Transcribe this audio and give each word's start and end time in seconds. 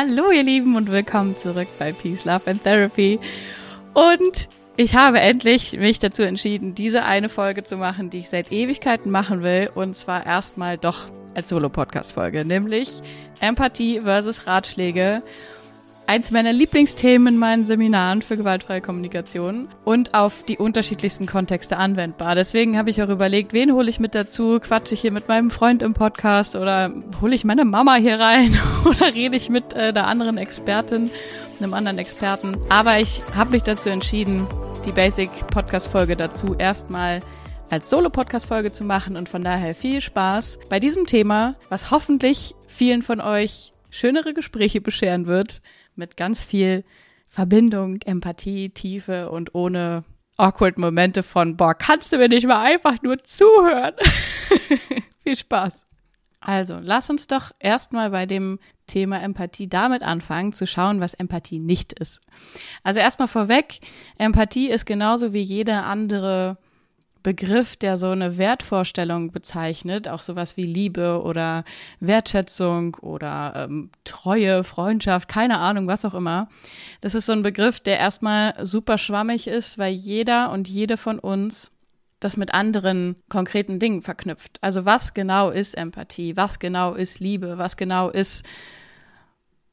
Hallo 0.00 0.30
ihr 0.30 0.44
Lieben 0.44 0.76
und 0.76 0.92
willkommen 0.92 1.36
zurück 1.36 1.66
bei 1.76 1.92
Peace, 1.92 2.24
Love 2.24 2.48
and 2.48 2.62
Therapy. 2.62 3.18
Und 3.94 4.48
ich 4.76 4.94
habe 4.94 5.18
endlich 5.18 5.72
mich 5.72 5.98
dazu 5.98 6.22
entschieden, 6.22 6.76
diese 6.76 7.02
eine 7.02 7.28
Folge 7.28 7.64
zu 7.64 7.76
machen, 7.76 8.08
die 8.08 8.18
ich 8.18 8.28
seit 8.28 8.52
Ewigkeiten 8.52 9.10
machen 9.10 9.42
will. 9.42 9.72
Und 9.74 9.96
zwar 9.96 10.24
erstmal 10.24 10.78
doch 10.78 11.08
als 11.34 11.48
Solo-Podcast-Folge, 11.48 12.44
nämlich 12.44 13.00
Empathie 13.40 14.00
versus 14.02 14.46
Ratschläge 14.46 15.24
eins 16.08 16.30
meiner 16.30 16.54
Lieblingsthemen 16.54 17.34
in 17.34 17.38
meinen 17.38 17.66
Seminaren 17.66 18.22
für 18.22 18.38
gewaltfreie 18.38 18.80
Kommunikation 18.80 19.68
und 19.84 20.14
auf 20.14 20.42
die 20.42 20.56
unterschiedlichsten 20.56 21.26
Kontexte 21.26 21.76
anwendbar. 21.76 22.34
Deswegen 22.34 22.78
habe 22.78 22.88
ich 22.88 23.02
auch 23.02 23.10
überlegt, 23.10 23.52
wen 23.52 23.74
hole 23.74 23.90
ich 23.90 24.00
mit 24.00 24.14
dazu? 24.14 24.58
Quatsche 24.58 24.94
ich 24.94 25.02
hier 25.02 25.12
mit 25.12 25.28
meinem 25.28 25.50
Freund 25.50 25.82
im 25.82 25.92
Podcast 25.92 26.56
oder 26.56 26.90
hole 27.20 27.34
ich 27.34 27.44
meine 27.44 27.66
Mama 27.66 27.96
hier 27.96 28.18
rein 28.18 28.58
oder 28.86 29.14
rede 29.14 29.36
ich 29.36 29.50
mit 29.50 29.74
äh, 29.74 29.92
der 29.92 30.06
anderen 30.06 30.38
Expertin, 30.38 31.10
einem 31.60 31.74
anderen 31.74 31.98
Experten? 31.98 32.56
Aber 32.70 32.98
ich 32.98 33.22
habe 33.36 33.50
mich 33.50 33.62
dazu 33.62 33.90
entschieden, 33.90 34.46
die 34.86 34.92
Basic 34.92 35.28
Podcast 35.48 35.88
Folge 35.88 36.16
dazu 36.16 36.54
erstmal 36.54 37.20
als 37.68 37.90
Solo-Podcast-Folge 37.90 38.72
zu 38.72 38.82
machen 38.82 39.14
und 39.14 39.28
von 39.28 39.44
daher 39.44 39.74
viel 39.74 40.00
Spaß 40.00 40.58
bei 40.70 40.80
diesem 40.80 41.04
Thema, 41.04 41.56
was 41.68 41.90
hoffentlich 41.90 42.54
vielen 42.66 43.02
von 43.02 43.20
euch 43.20 43.72
schönere 43.90 44.32
Gespräche 44.32 44.80
bescheren 44.80 45.26
wird 45.26 45.60
mit 45.98 46.16
ganz 46.16 46.44
viel 46.44 46.84
Verbindung, 47.28 47.98
Empathie, 48.04 48.70
Tiefe 48.70 49.30
und 49.30 49.54
ohne 49.54 50.04
awkward 50.36 50.78
Momente 50.78 51.22
von, 51.22 51.56
boah, 51.56 51.74
kannst 51.74 52.12
du 52.12 52.16
mir 52.16 52.28
nicht 52.28 52.46
mal 52.46 52.64
einfach 52.64 53.02
nur 53.02 53.18
zuhören? 53.24 53.94
viel 55.22 55.36
Spaß. 55.36 55.86
Also, 56.40 56.78
lass 56.80 57.10
uns 57.10 57.26
doch 57.26 57.50
erstmal 57.58 58.10
bei 58.10 58.24
dem 58.24 58.60
Thema 58.86 59.20
Empathie 59.20 59.68
damit 59.68 60.02
anfangen, 60.02 60.52
zu 60.52 60.66
schauen, 60.66 61.00
was 61.00 61.14
Empathie 61.14 61.58
nicht 61.58 61.92
ist. 61.92 62.20
Also 62.84 63.00
erstmal 63.00 63.28
vorweg, 63.28 63.80
Empathie 64.18 64.70
ist 64.70 64.86
genauso 64.86 65.32
wie 65.32 65.42
jede 65.42 65.82
andere 65.82 66.56
Begriff, 67.28 67.76
der 67.76 67.98
so 67.98 68.08
eine 68.08 68.38
Wertvorstellung 68.38 69.32
bezeichnet, 69.32 70.08
auch 70.08 70.22
sowas 70.22 70.56
wie 70.56 70.62
Liebe 70.62 71.20
oder 71.22 71.64
Wertschätzung 72.00 72.94
oder 73.02 73.66
ähm, 73.68 73.90
Treue, 74.04 74.64
Freundschaft, 74.64 75.28
keine 75.28 75.58
Ahnung, 75.58 75.86
was 75.88 76.06
auch 76.06 76.14
immer. 76.14 76.48
Das 77.02 77.14
ist 77.14 77.26
so 77.26 77.34
ein 77.34 77.42
Begriff, 77.42 77.80
der 77.80 77.98
erstmal 77.98 78.54
super 78.64 78.96
schwammig 78.96 79.46
ist, 79.46 79.76
weil 79.76 79.92
jeder 79.92 80.50
und 80.52 80.68
jede 80.68 80.96
von 80.96 81.18
uns 81.18 81.70
das 82.18 82.38
mit 82.38 82.54
anderen 82.54 83.16
konkreten 83.28 83.78
Dingen 83.78 84.00
verknüpft. 84.00 84.56
Also 84.62 84.86
was 84.86 85.12
genau 85.12 85.50
ist 85.50 85.76
Empathie? 85.76 86.34
Was 86.34 86.58
genau 86.58 86.94
ist 86.94 87.20
Liebe? 87.20 87.58
Was 87.58 87.76
genau 87.76 88.08
ist 88.08 88.46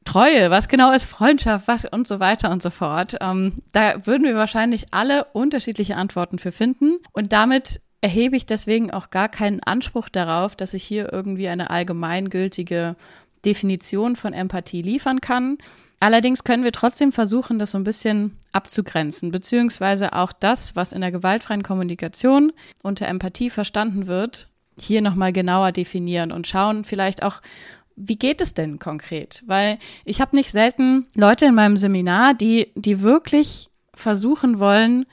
Treue, 0.06 0.50
was 0.50 0.68
genau 0.68 0.92
ist 0.92 1.04
Freundschaft, 1.04 1.68
was 1.68 1.84
und 1.84 2.08
so 2.08 2.20
weiter 2.20 2.50
und 2.50 2.62
so 2.62 2.70
fort. 2.70 3.16
Ähm, 3.20 3.60
da 3.72 4.06
würden 4.06 4.24
wir 4.24 4.36
wahrscheinlich 4.36 4.86
alle 4.92 5.24
unterschiedliche 5.32 5.96
Antworten 5.96 6.38
für 6.38 6.52
finden. 6.52 6.98
Und 7.12 7.32
damit 7.32 7.80
erhebe 8.00 8.36
ich 8.36 8.46
deswegen 8.46 8.90
auch 8.90 9.10
gar 9.10 9.28
keinen 9.28 9.62
Anspruch 9.62 10.08
darauf, 10.08 10.56
dass 10.56 10.74
ich 10.74 10.84
hier 10.84 11.12
irgendwie 11.12 11.48
eine 11.48 11.70
allgemeingültige 11.70 12.96
Definition 13.44 14.16
von 14.16 14.32
Empathie 14.32 14.82
liefern 14.82 15.20
kann. 15.20 15.58
Allerdings 15.98 16.44
können 16.44 16.64
wir 16.64 16.72
trotzdem 16.72 17.10
versuchen, 17.10 17.58
das 17.58 17.70
so 17.70 17.78
ein 17.78 17.84
bisschen 17.84 18.36
abzugrenzen, 18.52 19.30
beziehungsweise 19.30 20.12
auch 20.12 20.32
das, 20.32 20.76
was 20.76 20.92
in 20.92 21.00
der 21.00 21.10
gewaltfreien 21.10 21.62
Kommunikation 21.62 22.52
unter 22.82 23.06
Empathie 23.06 23.50
verstanden 23.50 24.06
wird, 24.06 24.48
hier 24.78 25.00
nochmal 25.00 25.32
genauer 25.32 25.72
definieren 25.72 26.32
und 26.32 26.46
schauen 26.46 26.84
vielleicht 26.84 27.22
auch, 27.22 27.40
wie 27.96 28.16
geht 28.16 28.40
es 28.40 28.54
denn 28.54 28.78
konkret? 28.78 29.42
Weil 29.46 29.78
ich 30.04 30.20
habe 30.20 30.36
nicht 30.36 30.52
selten 30.52 31.06
Leute 31.14 31.46
in 31.46 31.54
meinem 31.54 31.76
Seminar, 31.76 32.34
die, 32.34 32.72
die 32.74 33.00
wirklich 33.00 33.68
versuchen 33.94 34.58
wollen, 34.58 35.06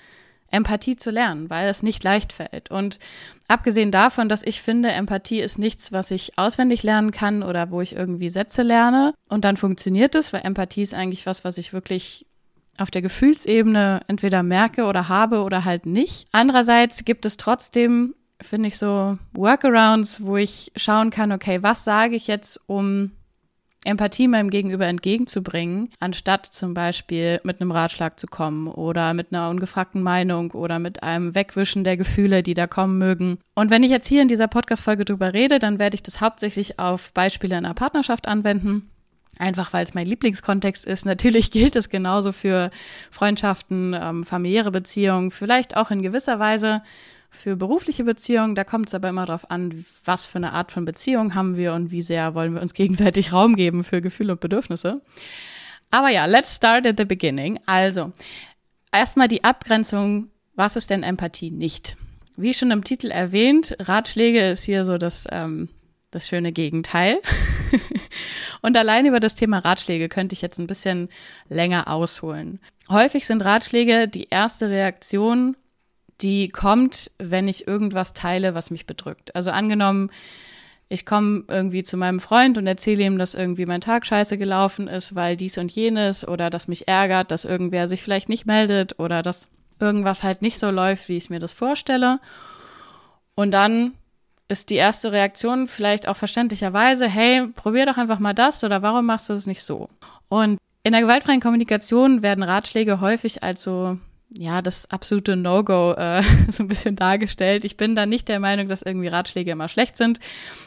Empathie 0.51 0.95
zu 0.95 1.09
lernen, 1.09 1.49
weil 1.49 1.67
es 1.67 1.81
nicht 1.81 2.03
leicht 2.03 2.31
fällt. 2.31 2.69
Und 2.69 2.99
abgesehen 3.47 3.89
davon, 3.91 4.29
dass 4.29 4.43
ich 4.43 4.61
finde, 4.61 4.91
Empathie 4.91 5.39
ist 5.39 5.57
nichts, 5.57 5.91
was 5.91 6.11
ich 6.11 6.37
auswendig 6.37 6.83
lernen 6.83 7.11
kann 7.11 7.41
oder 7.41 7.71
wo 7.71 7.81
ich 7.81 7.95
irgendwie 7.95 8.29
Sätze 8.29 8.61
lerne 8.61 9.15
und 9.29 9.45
dann 9.45 9.57
funktioniert 9.57 10.13
es, 10.13 10.31
weil 10.31 10.45
Empathie 10.45 10.83
ist 10.83 10.93
eigentlich 10.93 11.25
was, 11.25 11.43
was 11.43 11.57
ich 11.57 11.73
wirklich 11.73 12.27
auf 12.77 12.91
der 12.91 13.01
Gefühlsebene 13.01 14.01
entweder 14.07 14.43
merke 14.43 14.85
oder 14.85 15.09
habe 15.09 15.41
oder 15.41 15.65
halt 15.65 15.85
nicht. 15.85 16.27
Andererseits 16.31 17.03
gibt 17.05 17.25
es 17.25 17.37
trotzdem 17.37 18.13
finde 18.43 18.67
ich 18.67 18.77
so 18.77 19.17
Workarounds, 19.33 20.23
wo 20.23 20.37
ich 20.37 20.71
schauen 20.75 21.09
kann, 21.09 21.31
okay, 21.31 21.63
was 21.63 21.83
sage 21.83 22.15
ich 22.15 22.27
jetzt, 22.27 22.59
um 22.67 23.11
Empathie 23.85 24.27
meinem 24.27 24.49
Gegenüber 24.49 24.87
entgegenzubringen, 24.87 25.89
anstatt 25.99 26.45
zum 26.45 26.73
Beispiel 26.73 27.41
mit 27.43 27.59
einem 27.59 27.71
Ratschlag 27.71 28.19
zu 28.19 28.27
kommen 28.27 28.67
oder 28.67 29.13
mit 29.13 29.33
einer 29.33 29.49
ungefragten 29.49 30.01
Meinung 30.01 30.51
oder 30.51 30.79
mit 30.79 31.03
einem 31.03 31.35
Wegwischen 31.35 31.83
der 31.83 31.97
Gefühle, 31.97 32.43
die 32.43 32.53
da 32.53 32.67
kommen 32.67 32.97
mögen. 32.97 33.39
Und 33.55 33.69
wenn 33.71 33.83
ich 33.83 33.91
jetzt 33.91 34.07
hier 34.07 34.21
in 34.21 34.27
dieser 34.27 34.47
Podcast-Folge 34.47 35.05
drüber 35.05 35.33
rede, 35.33 35.59
dann 35.59 35.79
werde 35.79 35.95
ich 35.95 36.03
das 36.03 36.21
hauptsächlich 36.21 36.79
auf 36.79 37.11
Beispiele 37.13 37.57
in 37.57 37.65
einer 37.65 37.73
Partnerschaft 37.73 38.27
anwenden. 38.27 38.89
Einfach 39.39 39.73
weil 39.73 39.83
es 39.83 39.95
mein 39.95 40.05
Lieblingskontext 40.05 40.85
ist. 40.85 41.05
Natürlich 41.05 41.49
gilt 41.51 41.75
es 41.75 41.89
genauso 41.89 42.31
für 42.31 42.69
Freundschaften, 43.09 43.95
ähm, 43.99 44.23
familiäre 44.23 44.71
Beziehungen, 44.71 45.31
vielleicht 45.31 45.75
auch 45.75 45.89
in 45.91 46.03
gewisser 46.03 46.39
Weise 46.39 46.83
für 47.33 47.55
berufliche 47.55 48.03
Beziehungen, 48.03 48.55
da 48.55 48.63
kommt 48.63 48.87
es 48.87 48.93
aber 48.93 49.09
immer 49.09 49.25
darauf 49.25 49.49
an, 49.49 49.83
was 50.05 50.27
für 50.27 50.37
eine 50.37 50.53
Art 50.53 50.71
von 50.71 50.85
Beziehung 50.85 51.35
haben 51.35 51.57
wir 51.57 51.73
und 51.73 51.91
wie 51.91 52.01
sehr 52.01 52.35
wollen 52.35 52.53
wir 52.53 52.61
uns 52.61 52.73
gegenseitig 52.73 53.33
Raum 53.33 53.55
geben 53.55 53.83
für 53.83 54.01
Gefühle 54.01 54.33
und 54.33 54.39
Bedürfnisse. 54.39 55.01
Aber 55.91 56.09
ja, 56.09 56.25
let's 56.25 56.55
start 56.55 56.85
at 56.87 56.97
the 56.97 57.05
beginning. 57.05 57.59
Also, 57.65 58.13
erstmal 58.91 59.27
die 59.27 59.43
Abgrenzung, 59.43 60.29
was 60.55 60.75
ist 60.75 60.89
denn 60.89 61.03
Empathie 61.03 61.51
nicht? 61.51 61.97
Wie 62.35 62.53
schon 62.53 62.71
im 62.71 62.83
Titel 62.83 63.11
erwähnt, 63.11 63.75
Ratschläge 63.79 64.49
ist 64.49 64.63
hier 64.63 64.85
so 64.85 64.97
das, 64.97 65.27
ähm, 65.31 65.69
das 66.11 66.27
schöne 66.27 66.51
Gegenteil. 66.51 67.19
und 68.61 68.77
allein 68.77 69.05
über 69.05 69.19
das 69.19 69.35
Thema 69.35 69.59
Ratschläge 69.59 70.09
könnte 70.09 70.33
ich 70.33 70.41
jetzt 70.41 70.59
ein 70.59 70.67
bisschen 70.67 71.09
länger 71.49 71.87
ausholen. 71.87 72.59
Häufig 72.89 73.25
sind 73.25 73.43
Ratschläge 73.43 74.07
die 74.07 74.29
erste 74.29 74.69
Reaktion 74.69 75.55
die 76.23 76.47
kommt, 76.49 77.11
wenn 77.19 77.47
ich 77.47 77.67
irgendwas 77.67 78.13
teile, 78.13 78.55
was 78.55 78.71
mich 78.71 78.85
bedrückt. 78.85 79.35
Also 79.35 79.51
angenommen, 79.51 80.09
ich 80.89 81.05
komme 81.05 81.43
irgendwie 81.47 81.83
zu 81.83 81.97
meinem 81.97 82.19
Freund 82.19 82.57
und 82.57 82.67
erzähle 82.67 83.03
ihm, 83.03 83.17
dass 83.17 83.35
irgendwie 83.35 83.65
mein 83.65 83.81
Tag 83.81 84.05
scheiße 84.05 84.37
gelaufen 84.37 84.87
ist, 84.87 85.15
weil 85.15 85.35
dies 85.35 85.57
und 85.57 85.71
jenes 85.71 86.27
oder 86.27 86.49
dass 86.49 86.67
mich 86.67 86.87
ärgert, 86.87 87.31
dass 87.31 87.45
irgendwer 87.45 87.87
sich 87.87 88.01
vielleicht 88.01 88.29
nicht 88.29 88.45
meldet 88.45 88.99
oder 88.99 89.21
dass 89.21 89.47
irgendwas 89.79 90.23
halt 90.23 90.41
nicht 90.41 90.59
so 90.59 90.69
läuft, 90.69 91.09
wie 91.09 91.17
ich 91.17 91.29
mir 91.29 91.39
das 91.39 91.53
vorstelle. 91.53 92.19
Und 93.35 93.51
dann 93.51 93.93
ist 94.47 94.69
die 94.69 94.75
erste 94.75 95.11
Reaktion 95.11 95.67
vielleicht 95.67 96.07
auch 96.07 96.17
verständlicherweise, 96.17 97.07
hey, 97.07 97.47
probier 97.47 97.85
doch 97.85 97.97
einfach 97.97 98.19
mal 98.19 98.33
das 98.33 98.63
oder 98.63 98.81
warum 98.81 99.05
machst 99.05 99.29
du 99.29 99.33
es 99.33 99.47
nicht 99.47 99.63
so? 99.63 99.89
Und 100.29 100.59
in 100.83 100.91
der 100.91 101.01
gewaltfreien 101.01 101.41
Kommunikation 101.41 102.21
werden 102.21 102.43
Ratschläge 102.43 103.01
häufig 103.01 103.41
als 103.41 103.63
so 103.63 103.97
ja, 104.29 104.61
das 104.61 104.89
absolute 104.89 105.35
No-Go 105.35 105.93
äh, 105.93 106.23
so 106.49 106.63
ein 106.63 106.67
bisschen 106.67 106.95
dargestellt. 106.95 107.65
Ich 107.65 107.77
bin 107.77 107.95
da 107.95 108.05
nicht 108.05 108.27
der 108.27 108.39
Meinung, 108.39 108.67
dass 108.67 108.81
irgendwie 108.81 109.07
Ratschläge 109.07 109.51
immer 109.51 109.67
schlecht 109.67 109.97
sind. 109.97 110.19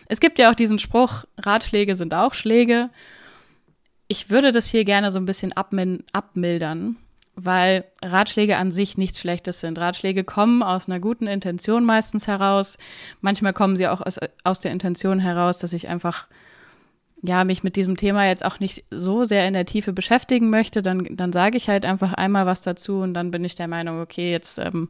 Es 0.08 0.20
gibt 0.20 0.38
ja 0.38 0.50
auch 0.50 0.54
diesen 0.54 0.78
Spruch, 0.78 1.24
Ratschläge 1.38 1.96
sind 1.96 2.14
auch 2.14 2.34
Schläge. 2.34 2.90
Ich 4.08 4.30
würde 4.30 4.52
das 4.52 4.70
hier 4.70 4.84
gerne 4.84 5.10
so 5.10 5.18
ein 5.18 5.26
bisschen 5.26 5.52
abmildern, 5.52 6.96
weil 7.34 7.84
Ratschläge 8.02 8.56
an 8.56 8.70
sich 8.70 8.96
nichts 8.96 9.20
Schlechtes 9.20 9.60
sind. 9.60 9.78
Ratschläge 9.78 10.22
kommen 10.22 10.62
aus 10.62 10.88
einer 10.88 11.00
guten 11.00 11.26
Intention 11.26 11.84
meistens 11.84 12.28
heraus. 12.28 12.78
Manchmal 13.20 13.52
kommen 13.52 13.76
sie 13.76 13.88
auch 13.88 14.00
aus, 14.00 14.20
aus 14.44 14.60
der 14.60 14.70
Intention 14.70 15.18
heraus, 15.18 15.58
dass 15.58 15.72
ich 15.72 15.88
einfach 15.88 16.28
ja, 17.22 17.44
mich 17.44 17.62
mit 17.65 17.77
diesem 17.77 17.97
Thema 17.97 18.27
jetzt 18.27 18.44
auch 18.44 18.60
nicht 18.60 18.84
so 18.91 19.25
sehr 19.25 19.47
in 19.49 19.54
der 19.54 19.65
Tiefe 19.65 19.93
beschäftigen 19.93 20.51
möchte, 20.51 20.83
dann, 20.83 21.07
dann 21.10 21.33
sage 21.33 21.57
ich 21.57 21.68
halt 21.68 21.84
einfach 21.84 22.13
einmal 22.13 22.47
was 22.47 22.63
dazu 22.63 22.98
und 22.98 23.15
dann 23.15 23.30
bin 23.30 23.45
ich 23.45 23.54
der 23.54 23.68
Meinung, 23.68 24.01
okay, 24.01 24.30
jetzt 24.30 24.59
ähm, 24.59 24.89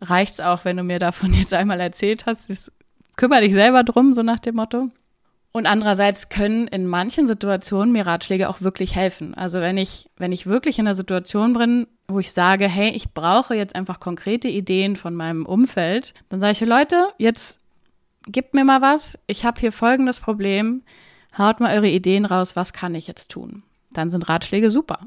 reicht's 0.00 0.40
auch, 0.40 0.64
wenn 0.64 0.76
du 0.76 0.82
mir 0.82 0.98
davon 0.98 1.32
jetzt 1.34 1.54
einmal 1.54 1.80
erzählt 1.80 2.26
hast. 2.26 2.48
Jetzt 2.48 2.72
kümmere 3.16 3.42
dich 3.42 3.52
selber 3.52 3.82
drum, 3.84 4.12
so 4.12 4.22
nach 4.22 4.38
dem 4.38 4.56
Motto. 4.56 4.90
Und 5.52 5.66
andererseits 5.66 6.28
können 6.28 6.68
in 6.68 6.86
manchen 6.86 7.26
Situationen 7.26 7.92
mir 7.92 8.06
Ratschläge 8.06 8.48
auch 8.48 8.60
wirklich 8.60 8.94
helfen. 8.94 9.34
Also 9.34 9.60
wenn 9.60 9.78
ich, 9.78 10.08
wenn 10.16 10.30
ich 10.30 10.46
wirklich 10.46 10.78
in 10.78 10.86
einer 10.86 10.94
Situation 10.94 11.54
bin, 11.54 11.88
wo 12.06 12.20
ich 12.20 12.32
sage, 12.32 12.68
hey, 12.68 12.90
ich 12.90 13.12
brauche 13.14 13.56
jetzt 13.56 13.74
einfach 13.74 13.98
konkrete 13.98 14.46
Ideen 14.46 14.94
von 14.94 15.14
meinem 15.14 15.44
Umfeld, 15.46 16.14
dann 16.28 16.38
sage 16.38 16.52
ich, 16.52 16.60
Leute, 16.60 17.08
jetzt 17.18 17.58
gebt 18.28 18.54
mir 18.54 18.64
mal 18.64 18.80
was. 18.80 19.18
Ich 19.26 19.44
habe 19.44 19.60
hier 19.60 19.72
folgendes 19.72 20.20
Problem 20.20 20.82
Haut 21.38 21.60
mal 21.60 21.74
eure 21.74 21.88
Ideen 21.88 22.24
raus, 22.24 22.56
was 22.56 22.72
kann 22.72 22.94
ich 22.94 23.06
jetzt 23.06 23.30
tun? 23.30 23.62
Dann 23.92 24.10
sind 24.10 24.28
Ratschläge 24.28 24.70
super. 24.70 25.00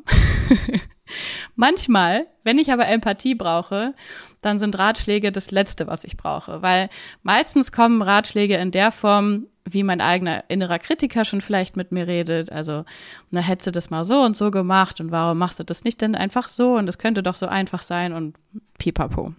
Manchmal, 1.55 2.27
wenn 2.43 2.57
ich 2.57 2.71
aber 2.71 2.87
Empathie 2.87 3.35
brauche, 3.35 3.93
dann 4.41 4.59
sind 4.59 4.77
Ratschläge 4.77 5.31
das 5.31 5.51
Letzte, 5.51 5.87
was 5.87 6.03
ich 6.03 6.17
brauche. 6.17 6.61
Weil 6.61 6.89
meistens 7.21 7.71
kommen 7.71 8.01
Ratschläge 8.01 8.55
in 8.57 8.71
der 8.71 8.91
Form, 8.91 9.47
wie 9.65 9.83
mein 9.83 10.01
eigener 10.01 10.43
innerer 10.49 10.79
Kritiker 10.79 11.23
schon 11.23 11.41
vielleicht 11.41 11.77
mit 11.77 11.91
mir 11.91 12.07
redet. 12.07 12.51
Also, 12.51 12.83
na, 13.31 13.39
hättest 13.39 13.67
du 13.67 13.71
das 13.71 13.89
mal 13.89 14.03
so 14.03 14.21
und 14.21 14.35
so 14.35 14.51
gemacht 14.51 14.99
und 14.99 15.11
warum 15.11 15.37
machst 15.37 15.59
du 15.59 15.63
das 15.63 15.83
nicht 15.83 16.01
denn 16.01 16.15
einfach 16.15 16.47
so 16.47 16.75
und 16.75 16.89
es 16.89 16.97
könnte 16.97 17.23
doch 17.23 17.35
so 17.35 17.47
einfach 17.47 17.81
sein 17.81 18.11
und 18.13 18.35
pipapo. 18.77 19.33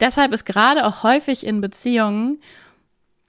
Deshalb 0.00 0.32
ist 0.32 0.44
gerade 0.44 0.86
auch 0.86 1.02
häufig 1.02 1.46
in 1.46 1.60
Beziehungen 1.60 2.40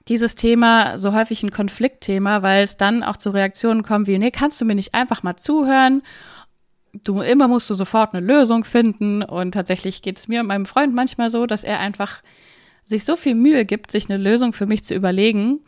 dieses 0.08 0.36
Thema 0.36 0.98
so 0.98 1.14
häufig 1.14 1.44
ein 1.44 1.52
Konfliktthema, 1.52 2.44
weil 2.44 2.64
es 2.64 2.78
dann 2.78 3.04
auch 3.04 3.18
zu 3.18 3.32
Reaktionen 3.32 3.84
kommt 3.84 4.08
wie, 4.08 4.18
nee, 4.18 4.32
kannst 4.32 4.62
du 4.62 4.66
mir 4.66 4.76
nicht 4.76 4.94
einfach 4.94 5.24
mal 5.24 5.36
zuhören? 5.36 6.04
Du 6.94 7.22
immer 7.22 7.48
musst 7.48 7.70
du 7.70 7.74
sofort 7.74 8.14
eine 8.14 8.26
Lösung 8.26 8.64
finden 8.64 9.24
und 9.24 9.54
tatsächlich 9.54 10.02
geht 10.02 10.18
es 10.18 10.28
mir 10.28 10.42
und 10.42 10.48
meinem 10.48 10.66
Freund 10.66 10.94
manchmal 10.94 11.30
so, 11.30 11.46
dass 11.46 11.64
er 11.64 11.80
einfach 11.80 12.22
sich 12.86 13.04
so 13.04 13.18
viel 13.18 13.36
Mühe 13.36 13.66
gibt, 13.66 13.92
sich 13.92 14.10
eine 14.10 14.22
Lösung 14.22 14.54
für 14.54 14.68
mich 14.68 14.84
zu 14.84 14.94
überlegen, 14.94 15.60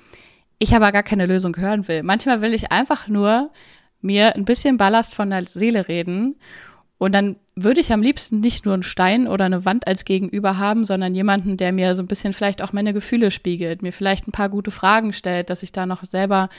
ich 0.60 0.75
aber 0.75 0.92
gar 0.92 1.04
keine 1.04 1.25
Lösung 1.25 1.57
hören 1.57 1.88
will. 1.88 2.04
Manchmal 2.04 2.42
will 2.42 2.54
ich 2.54 2.72
einfach 2.72 3.07
nur 3.07 3.51
mir 4.01 4.36
ein 4.36 4.45
bisschen 4.45 4.78
Ballast 4.78 5.16
von 5.16 5.31
der 5.31 5.45
Seele 5.45 5.88
reden 5.88 6.36
und 6.98 7.13
dann 7.13 7.38
würde 7.59 7.80
ich 7.80 7.92
am 7.92 8.04
liebsten 8.04 8.39
nicht 8.39 8.65
nur 8.65 8.75
einen 8.75 8.83
Stein 8.83 9.27
oder 9.27 9.45
eine 9.45 9.65
Wand 9.65 9.88
als 9.88 10.06
Gegenüber 10.06 10.59
haben, 10.59 10.86
sondern 10.86 11.15
jemanden, 11.15 11.57
der 11.57 11.71
mir 11.71 11.95
so 11.95 12.04
ein 12.04 12.07
bisschen 12.07 12.33
vielleicht 12.33 12.62
auch 12.62 12.71
meine 12.71 12.94
Gefühle 12.94 13.31
spiegelt, 13.31 13.81
mir 13.81 13.92
vielleicht 13.92 14.27
ein 14.27 14.31
paar 14.31 14.50
gute 14.50 14.69
Fragen 14.69 15.12
stellt, 15.12 15.50
dass 15.50 15.63
ich 15.63 15.71
da 15.71 15.88
noch 15.88 16.04
selber 16.04 16.50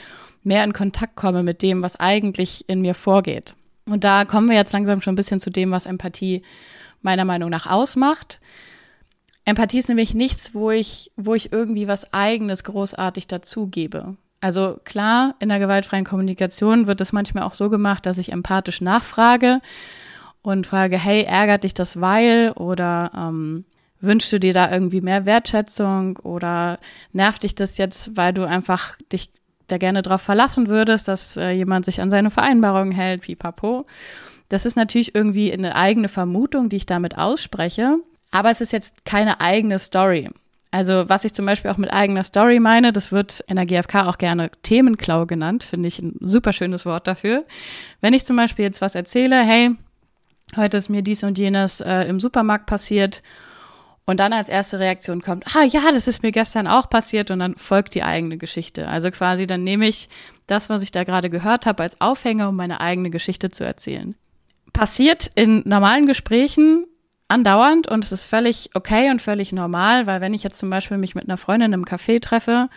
mehr 0.43 0.61
in 0.65 0.73
Kontakt 0.73 1.15
komme 1.15 1.41
mit 1.41 1.61
dem, 1.61 1.81
was 1.81 1.97
eigentlich 1.97 2.67
in 2.67 2.81
mir 2.81 2.95
vorgeht. 2.95 3.55
Und 3.85 4.03
da 4.03 4.25
kommen 4.25 4.49
wir 4.49 4.57
jetzt 4.57 4.73
langsam 4.73 5.01
schon 5.01 5.13
ein 5.13 5.15
bisschen 5.15 5.39
zu 5.39 5.49
dem, 5.49 5.71
was 5.71 5.85
Empathie 5.85 6.43
meiner 7.01 7.23
Meinung 7.23 7.49
nach 7.49 7.67
ausmacht. 7.71 8.41
Empathie 9.45 9.79
ist 9.79 9.87
nämlich 9.87 10.13
nichts, 10.13 10.53
wo 10.53 10.69
ich, 10.69 11.11
wo 11.15 11.33
ich 11.33 11.53
irgendwie 11.53 11.87
was 11.87 12.13
Eigenes 12.13 12.65
großartig 12.65 13.27
dazugebe. 13.27 14.17
Also 14.41 14.81
klar, 14.83 15.35
in 15.39 15.47
der 15.47 15.59
gewaltfreien 15.59 16.05
Kommunikation 16.05 16.87
wird 16.87 16.99
es 16.99 17.13
manchmal 17.13 17.43
auch 17.43 17.53
so 17.53 17.69
gemacht, 17.69 18.05
dass 18.05 18.17
ich 18.17 18.33
empathisch 18.33 18.81
nachfrage 18.81 19.61
und 20.41 20.67
frage, 20.67 20.97
hey, 20.97 21.23
ärgert 21.23 21.63
dich 21.63 21.73
das 21.73 21.99
weil 22.01 22.51
oder 22.51 23.11
ähm, 23.15 23.65
wünschst 24.01 24.31
du 24.31 24.39
dir 24.39 24.53
da 24.53 24.71
irgendwie 24.71 25.01
mehr 25.01 25.25
Wertschätzung 25.25 26.17
oder 26.17 26.79
nervt 27.11 27.43
dich 27.43 27.55
das 27.55 27.77
jetzt, 27.77 28.15
weil 28.15 28.33
du 28.33 28.45
einfach 28.45 28.97
dich 29.11 29.31
da 29.67 29.77
gerne 29.77 30.01
drauf 30.01 30.21
verlassen 30.21 30.67
würdest, 30.67 31.07
dass 31.07 31.37
äh, 31.37 31.51
jemand 31.51 31.85
sich 31.85 32.01
an 32.01 32.09
seine 32.09 32.31
Vereinbarungen 32.31 32.91
hält, 32.91 33.21
pipapo. 33.21 33.85
Das 34.47 34.65
ist 34.65 34.75
natürlich 34.75 35.13
irgendwie 35.13 35.53
eine 35.53 35.75
eigene 35.75 36.07
Vermutung, 36.07 36.69
die 36.69 36.77
ich 36.77 36.85
damit 36.85 37.17
ausspreche, 37.17 37.97
aber 38.31 38.49
es 38.49 38.61
ist 38.61 38.73
jetzt 38.73 39.05
keine 39.05 39.41
eigene 39.41 39.77
Story. 39.77 40.29
Also 40.71 41.05
was 41.07 41.25
ich 41.25 41.33
zum 41.33 41.45
Beispiel 41.45 41.71
auch 41.71 41.77
mit 41.77 41.91
eigener 41.91 42.23
Story 42.23 42.59
meine, 42.59 42.93
das 42.93 43.11
wird 43.11 43.43
in 43.47 43.55
der 43.55 43.65
GfK 43.65 44.07
auch 44.07 44.17
gerne 44.17 44.51
Themenklau 44.61 45.25
genannt, 45.25 45.63
finde 45.63 45.87
ich 45.87 45.99
ein 45.99 46.15
super 46.19 46.53
schönes 46.53 46.85
Wort 46.85 47.07
dafür. 47.07 47.45
Wenn 48.01 48.13
ich 48.13 48.25
zum 48.25 48.35
Beispiel 48.35 48.65
jetzt 48.65 48.81
was 48.81 48.95
erzähle, 48.95 49.43
hey, 49.43 49.71
heute 50.55 50.77
ist 50.77 50.89
mir 50.89 51.01
dies 51.01 51.23
und 51.23 51.37
jenes 51.37 51.81
äh, 51.81 52.03
im 52.03 52.19
Supermarkt 52.19 52.65
passiert 52.65 53.21
und 54.05 54.19
dann 54.19 54.33
als 54.33 54.49
erste 54.49 54.79
Reaktion 54.79 55.21
kommt, 55.21 55.55
ah 55.55 55.63
ja, 55.63 55.91
das 55.91 56.07
ist 56.07 56.23
mir 56.23 56.31
gestern 56.31 56.67
auch 56.67 56.89
passiert 56.89 57.29
und 57.29 57.39
dann 57.39 57.55
folgt 57.57 57.93
die 57.93 58.03
eigene 58.03 58.37
Geschichte. 58.37 58.87
Also 58.87 59.11
quasi 59.11 59.45
dann 59.45 59.63
nehme 59.63 59.87
ich 59.87 60.09
das, 60.47 60.69
was 60.69 60.81
ich 60.81 60.91
da 60.91 61.03
gerade 61.03 61.29
gehört 61.29 61.67
habe, 61.67 61.83
als 61.83 62.01
Aufhänger, 62.01 62.49
um 62.49 62.55
meine 62.55 62.81
eigene 62.81 63.11
Geschichte 63.11 63.51
zu 63.51 63.63
erzählen. 63.63 64.15
Passiert 64.73 65.31
in 65.35 65.61
normalen 65.65 66.07
Gesprächen 66.07 66.85
andauernd 67.27 67.87
und 67.87 68.03
es 68.03 68.11
ist 68.11 68.25
völlig 68.25 68.71
okay 68.73 69.11
und 69.11 69.21
völlig 69.21 69.51
normal, 69.51 70.07
weil 70.07 70.21
wenn 70.21 70.33
ich 70.33 70.41
jetzt 70.41 70.57
zum 70.57 70.71
Beispiel 70.71 70.97
mich 70.97 71.13
mit 71.13 71.25
einer 71.25 71.37
Freundin 71.37 71.73
im 71.73 71.85
Café 71.85 72.19
treffe 72.19 72.67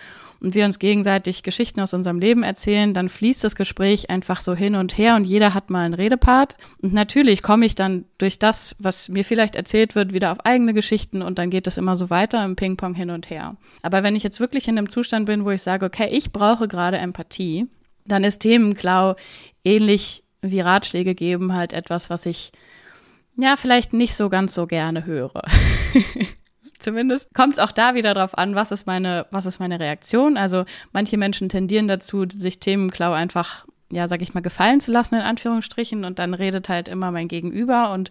und 0.42 0.54
wir 0.54 0.64
uns 0.64 0.80
gegenseitig 0.80 1.44
Geschichten 1.44 1.80
aus 1.80 1.94
unserem 1.94 2.18
Leben 2.18 2.42
erzählen, 2.42 2.92
dann 2.92 3.08
fließt 3.08 3.44
das 3.44 3.54
Gespräch 3.54 4.10
einfach 4.10 4.40
so 4.40 4.54
hin 4.54 4.74
und 4.74 4.98
her 4.98 5.14
und 5.14 5.24
jeder 5.24 5.54
hat 5.54 5.70
mal 5.70 5.84
einen 5.84 5.94
Redepart. 5.94 6.56
Und 6.82 6.92
natürlich 6.92 7.42
komme 7.42 7.64
ich 7.64 7.76
dann 7.76 8.06
durch 8.18 8.40
das, 8.40 8.76
was 8.80 9.08
mir 9.08 9.24
vielleicht 9.24 9.54
erzählt 9.54 9.94
wird, 9.94 10.12
wieder 10.12 10.32
auf 10.32 10.44
eigene 10.44 10.74
Geschichten 10.74 11.22
und 11.22 11.38
dann 11.38 11.50
geht 11.50 11.68
es 11.68 11.76
immer 11.76 11.94
so 11.94 12.10
weiter 12.10 12.44
im 12.44 12.56
Ping-Pong 12.56 12.94
hin 12.94 13.10
und 13.10 13.30
her. 13.30 13.56
Aber 13.82 14.02
wenn 14.02 14.16
ich 14.16 14.24
jetzt 14.24 14.40
wirklich 14.40 14.66
in 14.66 14.76
einem 14.76 14.88
Zustand 14.88 15.26
bin, 15.26 15.44
wo 15.44 15.50
ich 15.50 15.62
sage, 15.62 15.86
okay, 15.86 16.08
ich 16.10 16.32
brauche 16.32 16.66
gerade 16.66 16.98
Empathie, 16.98 17.68
dann 18.04 18.24
ist 18.24 18.40
Themenklau 18.40 19.14
ähnlich 19.64 20.24
wie 20.42 20.60
Ratschläge 20.60 21.14
geben 21.14 21.54
halt 21.54 21.72
etwas, 21.72 22.10
was 22.10 22.26
ich 22.26 22.50
ja 23.36 23.56
vielleicht 23.56 23.92
nicht 23.92 24.14
so 24.14 24.28
ganz 24.28 24.54
so 24.54 24.66
gerne 24.66 25.06
höre. 25.06 25.42
Zumindest 26.82 27.32
kommt 27.34 27.55
es 27.55 27.58
auch 27.58 27.73
da 27.73 27.94
wieder 27.94 28.14
drauf 28.14 28.37
an, 28.37 28.55
was 28.55 28.73
ist 28.73 28.87
meine, 28.87 29.26
was 29.31 29.46
ist 29.46 29.61
meine 29.61 29.79
Reaktion. 29.79 30.37
Also 30.37 30.64
manche 30.93 31.17
Menschen 31.17 31.49
tendieren 31.49 31.88
dazu, 31.88 32.25
sich 32.29 32.61
Themenklau 32.61 33.12
einfach 33.12 33.67
ja, 33.93 34.08
sag 34.08 34.23
ich 34.23 34.32
mal, 34.32 34.40
gefallen 34.40 34.81
zu 34.81 34.90
lassen, 34.90 35.17
in 35.17 35.20
Anführungsstrichen. 35.20 36.05
Und 36.05 36.19
dann 36.19 36.32
redet 36.32 36.70
halt 36.70 36.88
immer 36.88 37.11
mein 37.11 37.29
Gegenüber. 37.29 37.93
Und 37.93 38.11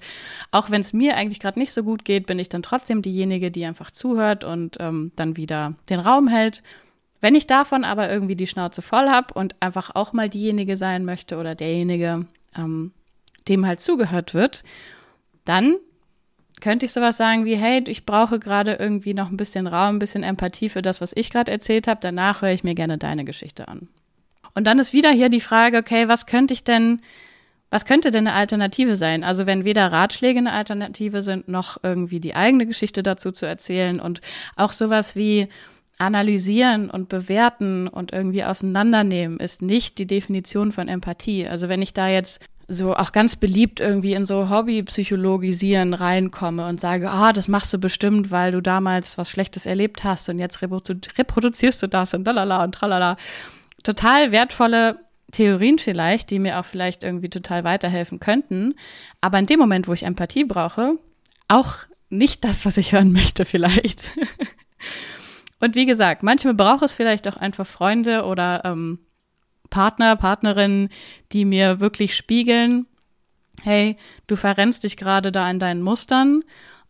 auch 0.52 0.70
wenn 0.70 0.82
es 0.82 0.94
mir 0.94 1.18
eigentlich 1.18 1.40
gerade 1.40 1.58
nicht 1.58 1.74
so 1.74 1.84
gut 1.84 2.06
geht, 2.06 2.28
bin 2.28 2.38
ich 2.38 2.50
dann 2.50 2.62
trotzdem 2.62 3.02
diejenige, 3.02 3.50
die 3.50 3.66
einfach 3.66 3.90
zuhört 3.90 4.44
und 4.44 4.78
ähm, 4.80 5.12
dann 5.16 5.38
wieder 5.38 5.74
den 5.90 6.00
Raum 6.00 6.28
hält. 6.28 6.62
Wenn 7.20 7.34
ich 7.34 7.48
davon 7.48 7.84
aber 7.84 8.12
irgendwie 8.12 8.36
die 8.36 8.46
Schnauze 8.46 8.84
voll 8.84 9.10
habe 9.10 9.34
und 9.34 9.56
einfach 9.60 9.96
auch 9.96 10.14
mal 10.14 10.30
diejenige 10.30 10.78
sein 10.78 11.04
möchte 11.04 11.38
oder 11.38 11.56
derjenige, 11.56 12.28
ähm, 12.56 12.92
dem 13.48 13.66
halt 13.66 13.82
zugehört 13.82 14.36
wird, 14.36 14.64
dann 15.46 15.78
könnte 16.62 16.86
ich 16.86 16.94
sowas 16.94 17.18
sagen 17.18 17.46
wie, 17.46 17.56
hey, 17.56 17.84
ich 17.88 18.06
brauche 18.06 18.40
gerade 18.40 18.74
irgendwie 18.74 19.14
noch 19.14 19.30
ein 19.30 19.38
bisschen 19.38 19.68
Raum, 19.68 19.96
ein 19.96 20.00
bisschen 20.00 20.24
Empathie 20.24 20.70
für 20.70 20.82
das, 20.82 21.02
was 21.02 21.12
ich 21.16 21.30
gerade 21.30 21.52
erzählt 21.52 21.88
habe. 21.88 22.00
Danach 22.02 22.42
höre 22.42 22.52
ich 22.52 22.64
mir 22.64 22.76
gerne 22.76 22.98
deine 22.98 23.26
Geschichte 23.26 23.68
an. 23.68 23.90
Und 24.54 24.66
dann 24.66 24.80
ist 24.80 24.94
wieder 24.94 25.12
hier 25.12 25.30
die 25.30 25.42
Frage, 25.42 25.78
okay, 25.78 26.08
was 26.08 26.26
könnte 26.26 26.54
ich 26.54 26.64
denn, 26.64 27.02
was 27.70 27.86
könnte 27.86 28.12
denn 28.12 28.28
eine 28.28 28.36
Alternative 28.36 28.96
sein? 28.96 29.24
Also 29.24 29.46
wenn 29.46 29.66
weder 29.66 29.92
Ratschläge 29.92 30.40
eine 30.40 30.52
Alternative 30.52 31.22
sind, 31.22 31.48
noch 31.48 31.78
irgendwie 31.84 32.20
die 32.20 32.36
eigene 32.36 32.66
Geschichte 32.66 33.02
dazu 33.04 33.32
zu 33.32 33.46
erzählen 33.46 34.00
und 34.00 34.22
auch 34.56 34.74
sowas 34.74 35.16
wie 35.16 35.48
analysieren 35.98 36.90
und 36.90 37.10
bewerten 37.10 37.88
und 37.88 38.12
irgendwie 38.12 38.44
auseinandernehmen 38.44 39.40
ist 39.40 39.62
nicht 39.62 40.00
die 40.00 40.08
Definition 40.08 40.72
von 40.72 40.88
Empathie. 40.88 41.48
Also 41.48 41.70
wenn 41.70 41.82
ich 41.82 41.94
da 41.94 42.10
jetzt 42.10 42.44
so 42.72 42.96
auch 42.96 43.12
ganz 43.12 43.36
beliebt 43.36 43.80
irgendwie 43.80 44.14
in 44.14 44.26
so 44.26 44.50
Hobbypsychologisieren 44.50 45.94
reinkomme 45.94 46.68
und 46.68 46.80
sage, 46.80 47.10
ah, 47.10 47.34
das 47.34 47.48
machst 47.48 47.74
du 47.74 47.78
bestimmt, 47.78 48.32
weil 48.32 48.52
du 48.52 48.62
damals 48.62 49.18
was 49.18 49.30
Schlechtes 49.30 49.66
erlebt 49.66 50.04
hast 50.04 50.30
und 50.30 50.40
jetzt 50.40 50.62
reproduzierst 50.62 51.84
du 51.84 51.88
das 51.88 52.14
und 52.14 52.26
lalala 52.26 52.64
und 52.64 52.74
tralala. 52.74 53.18
Total 53.84 54.32
wertvolle 54.32 55.00
Theorien 55.32 55.80
vielleicht, 55.80 56.30
die 56.30 56.40
mir 56.40 56.60
auch 56.60 56.66
vielleicht 56.66 57.04
irgendwie 57.04 57.30
total 57.30 57.64
weiterhelfen 57.64 58.20
könnten. 58.20 58.76
Aber 59.22 59.40
in 59.40 59.46
dem 59.46 59.60
Moment, 59.60 59.88
wo 59.88 59.94
ich 59.94 60.04
Empathie 60.04 60.44
brauche, 60.44 60.98
auch 61.48 61.76
nicht 62.10 62.44
das, 62.44 62.66
was 62.66 62.78
ich 62.78 62.92
hören 62.92 63.12
möchte 63.12 63.46
vielleicht. 63.46 64.12
und 65.60 65.76
wie 65.76 65.86
gesagt, 65.86 66.24
manchmal 66.24 66.54
braucht 66.54 66.84
es 66.84 66.94
vielleicht 66.94 67.28
auch 67.28 67.38
einfach 67.38 67.66
Freunde 67.66 68.26
oder 68.26 68.64
ähm, 68.66 69.00
Partner, 69.72 70.16
Partnerinnen, 70.16 70.90
die 71.32 71.46
mir 71.46 71.80
wirklich 71.80 72.16
spiegeln, 72.16 72.86
hey, 73.64 73.98
du 74.28 74.36
verrennst 74.36 74.84
dich 74.84 74.98
gerade 74.98 75.32
da 75.32 75.50
in 75.50 75.58
deinen 75.58 75.82
Mustern. 75.82 76.44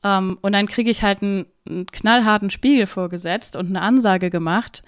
Ähm, 0.04 0.38
und 0.42 0.52
dann 0.52 0.68
kriege 0.68 0.92
ich 0.92 1.04
halt 1.04 1.22
einen, 1.22 1.46
einen 1.68 1.86
knallharten 1.86 2.50
Spiegel 2.50 2.88
vorgesetzt 2.88 3.56
und 3.56 3.68
eine 3.68 3.82
Ansage 3.82 4.30
gemacht. 4.30 4.84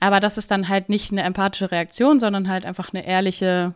Aber 0.00 0.20
das 0.20 0.36
ist 0.36 0.50
dann 0.50 0.68
halt 0.68 0.90
nicht 0.90 1.10
eine 1.10 1.22
empathische 1.22 1.70
Reaktion, 1.70 2.20
sondern 2.20 2.48
halt 2.48 2.66
einfach 2.66 2.92
eine 2.92 3.06
ehrliche, 3.06 3.74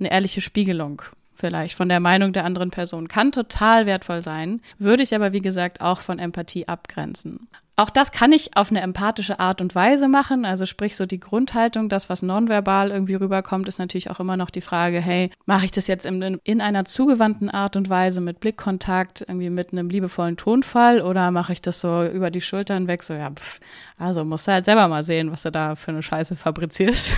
eine 0.00 0.10
ehrliche 0.10 0.40
Spiegelung 0.40 1.02
vielleicht 1.36 1.76
von 1.76 1.88
der 1.88 2.00
Meinung 2.00 2.32
der 2.32 2.44
anderen 2.44 2.70
Person. 2.70 3.08
Kann 3.08 3.32
total 3.32 3.86
wertvoll 3.86 4.22
sein, 4.22 4.60
würde 4.78 5.02
ich 5.02 5.14
aber 5.14 5.32
wie 5.32 5.42
gesagt 5.42 5.80
auch 5.80 6.00
von 6.00 6.18
Empathie 6.18 6.66
abgrenzen. 6.68 7.48
Auch 7.78 7.90
das 7.90 8.10
kann 8.10 8.32
ich 8.32 8.56
auf 8.56 8.70
eine 8.70 8.80
empathische 8.80 9.38
Art 9.38 9.60
und 9.60 9.74
Weise 9.74 10.08
machen. 10.08 10.46
Also 10.46 10.64
sprich 10.64 10.96
so 10.96 11.04
die 11.04 11.20
Grundhaltung, 11.20 11.90
das, 11.90 12.08
was 12.08 12.22
nonverbal 12.22 12.90
irgendwie 12.90 13.16
rüberkommt, 13.16 13.68
ist 13.68 13.78
natürlich 13.78 14.10
auch 14.10 14.18
immer 14.18 14.38
noch 14.38 14.48
die 14.48 14.62
Frage, 14.62 14.98
hey, 14.98 15.30
mache 15.44 15.66
ich 15.66 15.72
das 15.72 15.86
jetzt 15.86 16.06
in, 16.06 16.40
in 16.42 16.62
einer 16.62 16.86
zugewandten 16.86 17.50
Art 17.50 17.76
und 17.76 17.90
Weise 17.90 18.22
mit 18.22 18.40
Blickkontakt, 18.40 19.26
irgendwie 19.28 19.50
mit 19.50 19.72
einem 19.72 19.90
liebevollen 19.90 20.38
Tonfall 20.38 21.02
oder 21.02 21.30
mache 21.30 21.52
ich 21.52 21.60
das 21.60 21.82
so 21.82 22.06
über 22.06 22.30
die 22.30 22.40
Schultern 22.40 22.88
weg, 22.88 23.02
so 23.02 23.12
ja, 23.12 23.30
pff, 23.30 23.60
also 23.98 24.24
musst 24.24 24.48
du 24.48 24.52
halt 24.52 24.64
selber 24.64 24.88
mal 24.88 25.04
sehen, 25.04 25.30
was 25.30 25.42
du 25.42 25.50
da 25.52 25.74
für 25.74 25.90
eine 25.90 26.02
Scheiße 26.02 26.34
fabrizierst. 26.34 27.10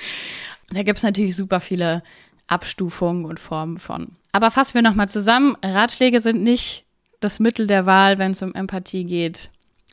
da 0.72 0.82
gibt's 0.82 1.04
natürlich 1.04 1.34
super 1.34 1.60
viele 1.60 2.02
Abstufungen 2.48 3.24
und 3.24 3.40
Formen 3.40 3.78
von. 3.78 4.16
Aber 4.32 4.50
fassen 4.50 4.74
wir 4.74 4.82
nochmal 4.82 5.08
zusammen. 5.08 5.56
Ratschläge 5.62 6.20
sind 6.20 6.42
nicht 6.42 6.84
das 7.20 7.40
Mittel 7.40 7.66
der 7.66 7.86
Wahl, 7.86 8.18
wenn 8.18 8.32
es 8.32 8.42
um 8.42 8.54
Empathie 8.54 9.04
geht 9.04 9.50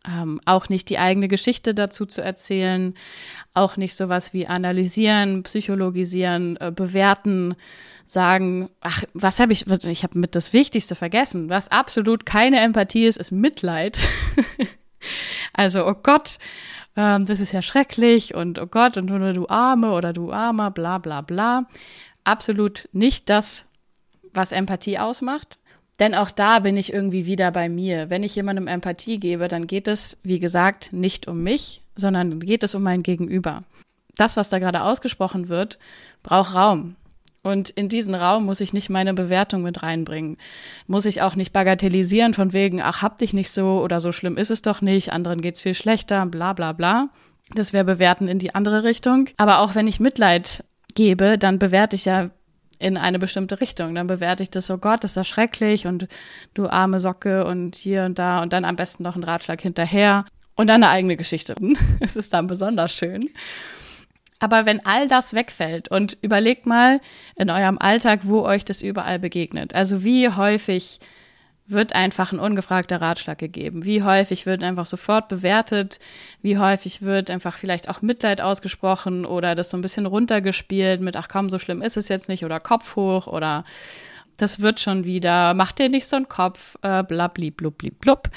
ähm, 0.08 0.40
auch 0.46 0.70
nicht 0.70 0.90
die 0.90 1.00
eigene 1.00 1.28
Geschichte 1.28 1.74
dazu 1.74 2.06
zu 2.06 2.22
erzählen, 2.22 2.94
auch 3.54 3.78
nicht 3.78 3.96
sowas 3.96 4.34
wie 4.34 4.48
analysieren, 4.48 5.44
psychologisieren, 5.44 6.58
äh, 6.58 6.72
bewerten, 6.72 7.56
sagen, 8.08 8.70
ach, 8.82 9.04
was 9.14 9.40
habe 9.40 9.54
ich, 9.54 9.66
ich 9.68 10.04
habe 10.04 10.20
mit 10.20 10.36
das 10.36 10.54
Wichtigste 10.54 10.96
vergessen. 10.96 11.50
Was 11.50 11.70
absolut 11.70 12.26
keine 12.26 12.60
Empathie 12.60 13.06
ist, 13.06 13.18
ist 13.18 13.32
Mitleid. 13.32 13.98
also, 15.54 15.88
oh 15.88 15.96
Gott, 15.96 16.38
ähm, 16.96 17.26
das 17.26 17.40
ist 17.40 17.54
ja 17.54 17.62
schrecklich 17.62 18.36
und 18.36 18.60
oh 18.60 18.68
Gott 18.68 18.98
und 18.98 19.06
nur 19.06 19.34
du 19.34 19.48
Arme 19.48 19.94
oder 19.94 20.14
du 20.14 20.32
Armer, 20.32 20.70
bla 20.72 20.98
bla 20.98 21.22
bla. 21.22 21.66
Absolut 22.24 22.90
nicht 22.92 23.30
das, 23.30 23.68
was 24.34 24.52
Empathie 24.52 25.00
ausmacht. 25.00 25.60
Denn 26.00 26.16
auch 26.16 26.32
da 26.32 26.60
bin 26.60 26.76
ich 26.76 26.92
irgendwie 26.92 27.26
wieder 27.26 27.52
bei 27.52 27.70
mir. 27.70 28.10
Wenn 28.10 28.24
ich 28.24 28.36
jemandem 28.36 28.68
Empathie 28.68 29.20
gebe, 29.20 29.48
dann 29.48 29.68
geht 29.68 29.88
es, 29.88 30.18
wie 30.24 30.40
gesagt, 30.40 30.92
nicht 30.92 31.28
um 31.28 31.44
mich, 31.44 31.82
sondern 31.96 32.40
geht 32.40 32.64
es 32.64 32.74
um 32.74 32.82
mein 32.84 33.04
Gegenüber. 33.04 33.64
Das, 34.16 34.38
was 34.38 34.50
da 34.50 34.60
gerade 34.60 34.84
ausgesprochen 34.84 35.50
wird, 35.50 35.78
braucht 36.24 36.56
Raum. 36.56 36.96
Und 37.44 37.70
in 37.72 37.90
diesen 37.90 38.16
Raum 38.16 38.46
muss 38.46 38.62
ich 38.62 38.74
nicht 38.74 38.90
meine 38.90 39.14
Bewertung 39.14 39.64
mit 39.64 39.84
reinbringen. 39.84 40.38
Muss 40.88 41.06
ich 41.06 41.22
auch 41.22 41.36
nicht 41.36 41.52
bagatellisieren 41.52 42.34
von 42.34 42.54
wegen, 42.54 42.82
ach, 42.82 43.02
hab 43.02 43.18
dich 43.18 43.34
nicht 43.34 43.52
so 43.52 43.82
oder 43.82 44.00
so 44.00 44.12
schlimm 44.14 44.38
ist 44.38 44.50
es 44.50 44.62
doch 44.62 44.82
nicht, 44.82 45.12
anderen 45.12 45.42
geht's 45.42 45.62
viel 45.62 45.74
schlechter, 45.74 46.26
bla 46.26 46.54
bla 46.54 46.72
bla. 46.72 47.10
Das 47.54 47.74
wäre 47.74 47.84
bewerten 47.84 48.30
in 48.30 48.40
die 48.40 48.56
andere 48.56 48.84
Richtung. 48.84 49.30
Aber 49.36 49.60
auch 49.60 49.76
wenn 49.76 49.88
ich 49.88 50.00
Mitleid 50.00 50.64
gebe, 50.96 51.38
dann 51.38 51.60
bewerte 51.60 51.96
ich 51.96 52.06
ja 52.06 52.30
in 52.80 52.98
eine 52.98 53.20
bestimmte 53.20 53.62
Richtung. 53.62 53.96
Dann 53.96 54.08
bewerte 54.08 54.44
ich 54.44 54.50
das, 54.50 54.70
oh 54.70 54.78
Gott, 54.78 55.04
ist 55.04 55.18
das 55.18 55.28
schrecklich 55.28 55.88
und 55.88 56.08
du 56.54 56.68
arme 56.68 57.00
Socke 57.00 57.46
und 57.46 57.76
hier 57.76 58.04
und 58.04 58.20
da 58.20 58.42
und 58.42 58.54
dann 58.54 58.66
am 58.66 58.76
besten 58.76 59.04
noch 59.04 59.16
ein 59.16 59.24
Ratschlag 59.24 59.62
hinterher 59.62 60.26
und 60.56 60.68
dann 60.68 60.84
eine 60.84 60.92
eigene 60.92 61.18
Geschichte. 61.18 61.56
Es 62.00 62.16
ist 62.16 62.34
dann 62.34 62.48
besonders 62.48 62.94
schön. 62.94 63.30
Aber 64.40 64.66
wenn 64.66 64.86
all 64.86 65.08
das 65.08 65.34
wegfällt 65.34 65.88
und 65.88 66.18
überlegt 66.22 66.66
mal 66.66 67.00
in 67.38 67.50
eurem 67.50 67.78
Alltag, 67.78 68.22
wo 68.24 68.42
euch 68.42 68.66
das 68.66 68.82
überall 68.82 69.18
begegnet. 69.18 69.74
Also 69.74 70.04
wie 70.04 70.28
häufig 70.28 71.00
wird 71.66 71.96
einfach 71.96 72.32
ein 72.32 72.40
ungefragter 72.40 73.02
Ratschlag 73.02 73.38
gegeben? 73.38 73.86
Wie 73.86 74.04
häufig 74.04 74.46
wird 74.46 74.64
einfach 74.64 74.86
sofort 74.86 75.28
bewertet? 75.28 76.00
Wie 76.42 76.58
häufig 76.58 77.02
wird 77.02 77.30
einfach 77.30 77.58
vielleicht 77.58 77.90
auch 77.90 78.02
Mitleid 78.02 78.42
ausgesprochen 78.42 79.26
oder 79.26 79.56
das 79.56 79.70
so 79.70 79.78
ein 79.78 79.82
bisschen 79.82 80.06
runtergespielt 80.06 81.02
mit, 81.02 81.16
ach 81.16 81.28
komm, 81.30 81.50
so 81.50 81.60
schlimm 81.60 81.82
ist 81.82 81.98
es 81.98 82.10
jetzt 82.10 82.30
nicht 82.30 82.44
oder 82.44 82.60
Kopf 82.60 82.96
hoch 82.96 83.28
oder 83.28 83.64
das 84.38 84.60
wird 84.60 84.80
schon 84.80 85.06
wieder, 85.06 85.54
mach 85.54 85.72
dir 85.72 85.90
nicht 85.90 86.08
so 86.08 86.16
einen 86.16 86.28
Kopf, 86.28 86.76
äh, 86.82 87.04
blabli, 87.04 87.52
blubli, 87.52 87.92
blub. 87.92 88.30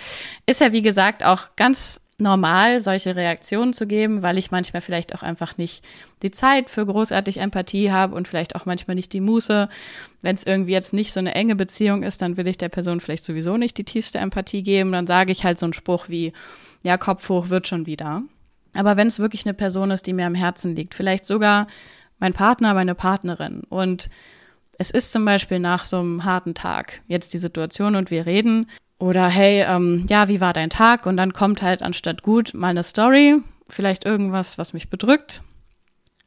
Ist 0.45 0.61
ja 0.61 0.73
wie 0.73 0.83
gesagt 0.83 1.25
auch 1.25 1.49
ganz 1.57 2.06
normal, 2.19 2.81
solche 2.81 3.15
Reaktionen 3.15 3.73
zu 3.75 3.87
geben, 3.87 4.23
weil 4.23 4.39
ich 4.39 4.51
manchmal 4.51 4.81
vielleicht 4.81 5.15
auch 5.15 5.23
einfach 5.23 5.59
nicht 5.59 5.85
die 6.23 6.31
Zeit 6.31 6.71
für 6.71 6.87
großartig 6.87 7.39
Empathie 7.39 7.91
habe 7.91 8.15
und 8.15 8.27
vielleicht 8.27 8.57
auch 8.57 8.65
manchmal 8.65 8.95
nicht 8.95 9.13
die 9.13 9.21
Muße. 9.21 9.69
Wenn 10.23 10.35
es 10.35 10.47
irgendwie 10.47 10.73
jetzt 10.73 10.95
nicht 10.95 11.13
so 11.13 11.21
eine 11.21 11.35
enge 11.35 11.57
Beziehung 11.57 12.03
ist, 12.03 12.23
dann 12.23 12.37
will 12.37 12.49
ich 12.49 12.57
der 12.57 12.71
Person 12.71 13.01
vielleicht 13.01 13.25
sowieso 13.25 13.59
nicht 13.59 13.77
die 13.77 13.85
tiefste 13.85 14.19
Empathie 14.19 14.63
geben. 14.63 14.93
Dann 14.93 15.07
sage 15.07 15.31
ich 15.31 15.45
halt 15.45 15.59
so 15.59 15.67
einen 15.67 15.75
Spruch 15.75 16.09
wie, 16.09 16.33
ja, 16.83 16.97
Kopf 16.97 17.29
hoch 17.29 17.51
wird 17.51 17.69
schon 17.69 17.85
wieder. 17.85 18.23
Aber 18.75 18.97
wenn 18.97 19.09
es 19.09 19.19
wirklich 19.19 19.45
eine 19.45 19.55
Person 19.55 19.91
ist, 19.91 20.07
die 20.07 20.13
mir 20.13 20.27
am 20.27 20.35
Herzen 20.35 20.75
liegt, 20.75 20.95
vielleicht 20.95 21.27
sogar 21.27 21.67
mein 22.19 22.33
Partner, 22.33 22.73
meine 22.73 22.95
Partnerin 22.95 23.63
und 23.69 24.09
es 24.79 24.91
ist 24.91 25.13
zum 25.13 25.25
Beispiel 25.25 25.59
nach 25.59 25.85
so 25.85 25.99
einem 25.99 26.25
harten 26.25 26.55
Tag 26.55 27.03
jetzt 27.09 27.33
die 27.33 27.39
Situation 27.39 27.97
und 27.97 28.11
wir 28.11 28.27
reden, 28.27 28.69
oder 28.99 29.29
hey, 29.29 29.63
ähm, 29.69 30.07
ja, 30.09 30.29
wie 30.29 30.41
war 30.41 30.53
dein 30.53 30.71
Tag? 30.71 31.07
Und 31.07 31.17
dann 31.17 31.33
kommt 31.33 31.63
halt 31.63 31.83
anstatt 31.83 32.23
gut 32.23 32.55
mal 32.55 32.69
eine 32.69 32.83
Story, 32.83 33.37
vielleicht 33.69 34.05
irgendwas, 34.05 34.59
was 34.59 34.73
mich 34.73 34.89
bedrückt. 34.89 35.43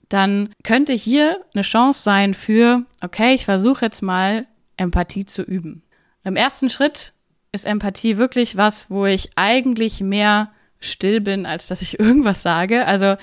Dann 0.08 0.54
könnte 0.64 0.94
hier 0.94 1.40
eine 1.54 1.64
Chance 1.64 2.02
sein 2.02 2.34
für, 2.34 2.84
okay, 3.04 3.34
ich 3.34 3.46
versuche 3.46 3.86
jetzt 3.86 4.02
mal 4.02 4.48
Empathie 4.78 5.26
zu 5.26 5.42
üben. 5.42 5.84
Im 6.24 6.36
ersten 6.36 6.70
Schritt 6.70 7.14
ist 7.52 7.66
Empathie 7.66 8.18
wirklich 8.18 8.56
was, 8.56 8.90
wo 8.92 9.06
ich 9.06 9.30
eigentlich 9.36 10.02
mehr 10.02 10.52
still 10.80 11.22
bin, 11.22 11.46
als 11.46 11.68
dass 11.68 11.82
ich 11.82 12.00
irgendwas 12.00 12.44
sage. 12.44 12.86
Also 12.86 13.16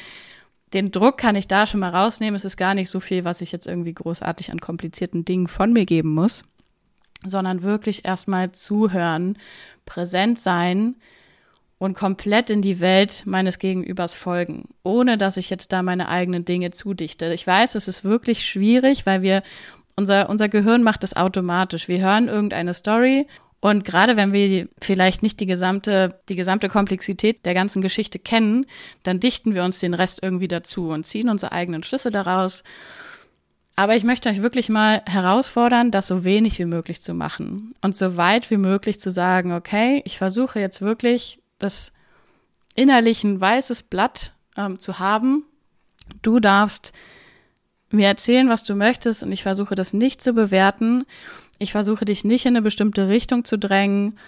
den 0.73 0.91
Druck 0.91 1.19
kann 1.19 1.37
ich 1.37 1.47
da 1.47 1.67
schon 1.67 1.81
mal 1.81 1.95
rausnehmen. 1.95 2.35
Es 2.35 2.45
ist 2.45 2.57
gar 2.57 2.75
nicht 2.75 2.91
so 2.91 2.99
viel, 2.99 3.25
was 3.25 3.41
ich 3.41 3.53
jetzt 3.53 3.69
irgendwie 3.69 3.95
großartig 3.95 4.51
an 4.51 4.61
komplizierten 4.61 5.25
Dingen 5.25 5.47
von 5.47 5.73
mir 5.73 5.87
geben 5.87 6.13
muss 6.13 6.43
sondern 7.29 7.63
wirklich 7.63 8.05
erstmal 8.05 8.53
zuhören, 8.53 9.39
präsent 9.85 10.39
sein 10.39 10.97
und 11.79 11.95
komplett 11.95 12.51
in 12.51 12.63
die 12.63 12.81
Welt 12.81 13.25
meines 13.27 13.59
Gegenübers 13.59 14.15
folgen, 14.15 14.69
ohne 14.83 15.19
dass 15.19 15.37
ich 15.37 15.51
jetzt 15.51 15.73
da 15.73 15.83
meine 15.83 16.09
eigenen 16.09 16.45
Dinge 16.45 16.71
zudichte. 16.71 17.33
Ich 17.33 17.47
weiß, 17.47 17.75
es 17.75 17.89
ist 17.89 18.05
wirklich 18.05 18.47
schwierig, 18.47 19.05
weil 19.05 19.23
wir 19.23 19.43
unser, 19.95 20.29
unser 20.29 20.49
Gehirn 20.49 20.83
macht 20.83 21.03
das 21.03 21.17
automatisch. 21.17 21.89
Wir 21.89 22.01
hören 22.01 22.29
irgendeine 22.29 22.75
Story 22.75 23.27
und 23.61 23.85
gerade 23.85 24.17
wenn 24.17 24.33
wir 24.33 24.69
vielleicht 24.81 25.23
nicht 25.23 25.41
die 25.41 25.47
gesamte, 25.47 26.21
die 26.29 26.37
gesamte 26.37 26.69
Komplexität 26.69 27.45
der 27.45 27.55
ganzen 27.55 27.83
Geschichte 27.83 28.19
kennen, 28.19 28.67
dann 29.03 29.21
dichten 29.21 29.55
wir 29.55 29.65
uns 29.65 29.81
den 29.81 29.95
Rest 29.95 30.21
irgendwie 30.23 30.49
dazu 30.49 30.91
und 30.91 31.07
ziehen 31.07 31.29
unsere 31.29 31.53
eigenen 31.53 31.83
Schlüsse 31.83 32.11
daraus 32.11 32.63
aber 33.77 33.95
ich 33.95 34.05
möchte 34.05 34.31
euch 34.31 34.41
wirklich 34.41 34.71
mal 34.71 35.03
herausfordern, 35.07 35.91
das 35.91 36.07
so 36.07 36.25
wenig 36.25 36.59
wie 36.59 36.65
möglich 36.65 37.03
zu 37.03 37.13
machen 37.13 37.75
und 37.83 37.95
so 37.95 38.17
weit 38.17 38.51
wie 38.51 38.57
möglich 38.57 38.99
zu 38.99 39.11
sagen, 39.11 39.53
okay, 39.53 40.03
ich 40.07 40.17
versuche 40.17 40.59
jetzt 40.59 40.81
wirklich 40.81 41.43
das 41.59 41.93
innerlich 42.75 43.23
ein 43.23 43.39
weißes 43.39 43.85
Blatt 43.85 44.33
ähm, 44.57 44.79
zu 44.79 44.99
haben. 44.99 45.45
Du 46.23 46.41
darfst 46.41 46.93
mir 47.91 48.07
erzählen, 48.07 48.49
was 48.49 48.65
du 48.65 48.75
möchtest 48.75 49.23
und 49.23 49.31
ich 49.31 49.43
versuche 49.43 49.75
das 49.75 49.93
nicht 49.93 50.23
zu 50.23 50.33
bewerten. 50.33 51.05
Ich 51.59 51.73
versuche 51.73 52.07
dich 52.07 52.25
nicht 52.25 52.47
in 52.47 52.57
eine 52.57 52.63
bestimmte 52.63 53.09
Richtung 53.09 53.45
zu 53.45 53.59
drängen 53.59 54.19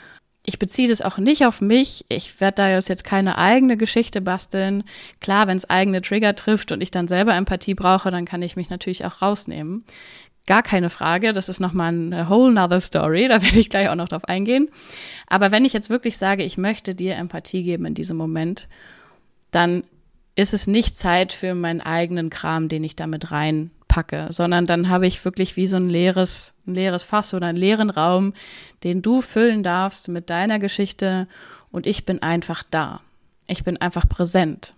ich 0.49 0.59
beziehe 0.59 0.89
das 0.89 1.03
auch 1.03 1.19
nicht 1.19 1.45
auf 1.45 1.61
mich. 1.61 2.07
Ich 2.09 2.41
werde 2.41 2.55
da 2.55 2.71
jetzt 2.71 3.05
keine 3.05 3.37
eigene 3.37 3.77
Geschichte 3.77 4.23
basteln. 4.23 4.83
Klar, 5.21 5.47
wenn 5.47 5.59
es 5.59 5.69
eigene 5.69 6.01
Trigger 6.01 6.35
trifft 6.35 6.73
und 6.73 6.81
ich 6.81 6.91
dann 6.91 7.07
selber 7.07 7.35
Empathie 7.35 7.75
brauche, 7.75 8.11
dann 8.11 8.25
kann 8.25 8.41
ich 8.41 8.57
mich 8.57 8.71
natürlich 8.71 9.05
auch 9.05 9.21
rausnehmen. 9.21 9.85
Gar 10.47 10.63
keine 10.63 10.89
Frage. 10.89 11.35
Das 11.35 11.51
ist 11.51 11.61
nochmal 11.61 11.89
eine 11.89 12.31
whole 12.31 12.51
nother 12.51 12.81
story. 12.81 13.29
Da 13.29 13.43
werde 13.43 13.59
ich 13.59 13.69
gleich 13.69 13.91
auch 13.91 13.95
noch 13.95 14.09
drauf 14.09 14.25
eingehen. 14.25 14.71
Aber 15.27 15.53
wenn 15.53 15.67
ich 15.67 15.75
jetzt 15.75 15.91
wirklich 15.91 16.17
sage, 16.17 16.45
ich 16.45 16.57
möchte 16.57 16.95
dir 16.95 17.17
Empathie 17.17 17.63
geben 17.63 17.85
in 17.85 17.93
diesem 17.93 18.17
Moment, 18.17 18.69
dann 19.51 19.83
ist 20.35 20.55
es 20.55 20.67
nicht 20.67 20.97
Zeit 20.97 21.35
für 21.35 21.55
meinen 21.55 21.83
eigenen 21.83 22.31
Kram, 22.31 22.71
den 22.71 22.85
ich 22.85 22.97
damit 22.97 23.33
rein 23.33 23.71
packe, 23.89 24.29
sondern 24.31 24.67
dann 24.67 24.89
habe 24.89 25.07
ich 25.07 25.25
wirklich 25.25 25.57
wie 25.57 25.67
so 25.67 25.77
ein 25.77 25.89
leeres, 25.89 26.55
ein 26.67 26.75
leeres 26.75 27.05
Fass 27.05 27.35
oder 27.35 27.47
einen 27.47 27.59
leeren 27.59 27.91
Raum, 27.91 28.35
den 28.85 29.03
du 29.03 29.23
füllen 29.23 29.63
darfst 29.63 30.09
mit 30.09 30.31
deiner 30.31 30.59
Geschichte 30.59 31.27
und 31.71 31.87
ich 31.87 32.07
bin 32.07 32.23
einfach 32.23 32.63
da. 32.71 33.01
Ich 33.47 33.65
bin 33.65 33.79
einfach 33.79 34.09
präsent. 34.09 34.75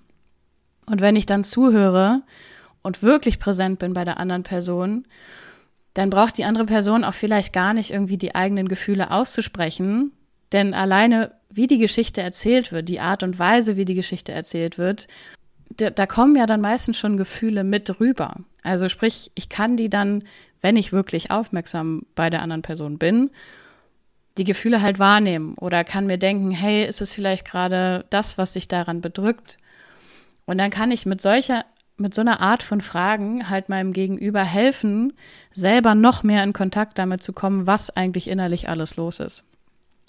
Und 0.86 1.00
wenn 1.00 1.16
ich 1.16 1.26
dann 1.26 1.44
zuhöre 1.44 2.22
und 2.82 3.02
wirklich 3.02 3.38
präsent 3.38 3.78
bin 3.78 3.92
bei 3.92 4.04
der 4.04 4.18
anderen 4.18 4.42
Person, 4.42 5.06
dann 5.94 6.10
braucht 6.10 6.38
die 6.38 6.44
andere 6.44 6.66
Person 6.66 7.04
auch 7.04 7.14
vielleicht 7.14 7.52
gar 7.52 7.74
nicht 7.74 7.90
irgendwie 7.90 8.16
die 8.16 8.34
eigenen 8.34 8.68
Gefühle 8.68 9.10
auszusprechen, 9.10 10.12
denn 10.52 10.72
alleine 10.72 11.32
wie 11.50 11.66
die 11.66 11.78
Geschichte 11.78 12.22
erzählt 12.22 12.70
wird, 12.70 12.88
die 12.88 13.00
Art 13.00 13.22
und 13.22 13.38
Weise, 13.38 13.76
wie 13.76 13.84
die 13.84 13.94
Geschichte 13.94 14.32
erzählt 14.32 14.78
wird, 14.78 15.08
da, 15.76 15.90
da 15.90 16.06
kommen 16.06 16.36
ja 16.36 16.46
dann 16.46 16.60
meistens 16.60 16.98
schon 16.98 17.16
Gefühle 17.16 17.64
mit 17.64 18.00
rüber. 18.00 18.36
Also 18.62 18.88
sprich, 18.88 19.30
ich 19.34 19.48
kann 19.48 19.76
die 19.76 19.88
dann, 19.88 20.24
wenn 20.60 20.76
ich 20.76 20.92
wirklich 20.92 21.30
aufmerksam 21.30 22.02
bei 22.14 22.30
der 22.30 22.42
anderen 22.42 22.62
Person 22.62 22.98
bin, 22.98 23.30
die 24.36 24.44
Gefühle 24.44 24.82
halt 24.82 24.98
wahrnehmen 24.98 25.54
oder 25.54 25.84
kann 25.84 26.06
mir 26.06 26.18
denken, 26.18 26.50
hey, 26.50 26.86
ist 26.86 27.00
es 27.00 27.12
vielleicht 27.12 27.44
gerade 27.44 28.04
das, 28.10 28.38
was 28.38 28.52
sich 28.52 28.68
daran 28.68 29.00
bedrückt? 29.00 29.58
Und 30.46 30.58
dann 30.58 30.70
kann 30.70 30.90
ich 30.90 31.06
mit 31.06 31.20
solcher, 31.20 31.64
mit 31.96 32.14
so 32.14 32.20
einer 32.20 32.40
Art 32.40 32.62
von 32.62 32.80
Fragen 32.80 33.50
halt 33.50 33.68
meinem 33.68 33.92
Gegenüber 33.92 34.42
helfen, 34.42 35.12
selber 35.52 35.94
noch 35.94 36.22
mehr 36.22 36.42
in 36.42 36.52
Kontakt 36.52 36.98
damit 36.98 37.22
zu 37.22 37.32
kommen, 37.32 37.66
was 37.66 37.94
eigentlich 37.94 38.28
innerlich 38.28 38.68
alles 38.68 38.96
los 38.96 39.20
ist. 39.20 39.44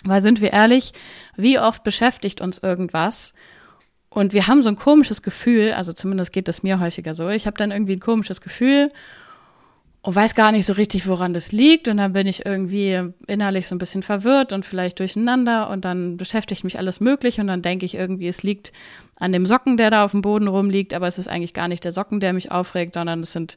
Weil 0.03 0.21
sind 0.21 0.41
wir 0.41 0.53
ehrlich, 0.53 0.93
wie 1.35 1.59
oft 1.59 1.83
beschäftigt 1.83 2.41
uns 2.41 2.57
irgendwas 2.57 3.33
und 4.13 4.33
wir 4.33 4.47
haben 4.47 4.61
so 4.61 4.67
ein 4.67 4.75
komisches 4.75 5.21
Gefühl, 5.21 5.71
also 5.71 5.93
zumindest 5.93 6.33
geht 6.33 6.49
das 6.49 6.63
mir 6.63 6.81
häufiger 6.81 7.15
so. 7.15 7.29
Ich 7.29 7.47
habe 7.47 7.57
dann 7.57 7.71
irgendwie 7.71 7.93
ein 7.93 8.01
komisches 8.01 8.41
Gefühl 8.41 8.89
und 10.01 10.15
weiß 10.15 10.35
gar 10.35 10.51
nicht 10.51 10.65
so 10.65 10.73
richtig, 10.73 11.07
woran 11.07 11.33
das 11.33 11.53
liegt. 11.53 11.87
Und 11.87 11.95
dann 11.95 12.11
bin 12.11 12.27
ich 12.27 12.45
irgendwie 12.45 13.13
innerlich 13.27 13.69
so 13.69 13.75
ein 13.75 13.77
bisschen 13.77 14.03
verwirrt 14.03 14.51
und 14.51 14.65
vielleicht 14.65 14.99
durcheinander. 14.99 15.69
Und 15.69 15.85
dann 15.85 16.17
beschäftigt 16.17 16.65
mich 16.65 16.77
alles 16.77 16.99
möglich. 16.99 17.39
Und 17.39 17.47
dann 17.47 17.61
denke 17.61 17.85
ich 17.85 17.95
irgendwie, 17.95 18.27
es 18.27 18.43
liegt 18.43 18.73
an 19.17 19.31
dem 19.31 19.45
Socken, 19.45 19.77
der 19.77 19.89
da 19.91 20.03
auf 20.03 20.11
dem 20.11 20.21
Boden 20.21 20.49
rumliegt. 20.49 20.93
Aber 20.93 21.07
es 21.07 21.17
ist 21.17 21.29
eigentlich 21.29 21.53
gar 21.53 21.69
nicht 21.69 21.85
der 21.85 21.93
Socken, 21.93 22.19
der 22.19 22.33
mich 22.33 22.51
aufregt, 22.51 22.95
sondern 22.95 23.21
es 23.21 23.31
sind 23.31 23.55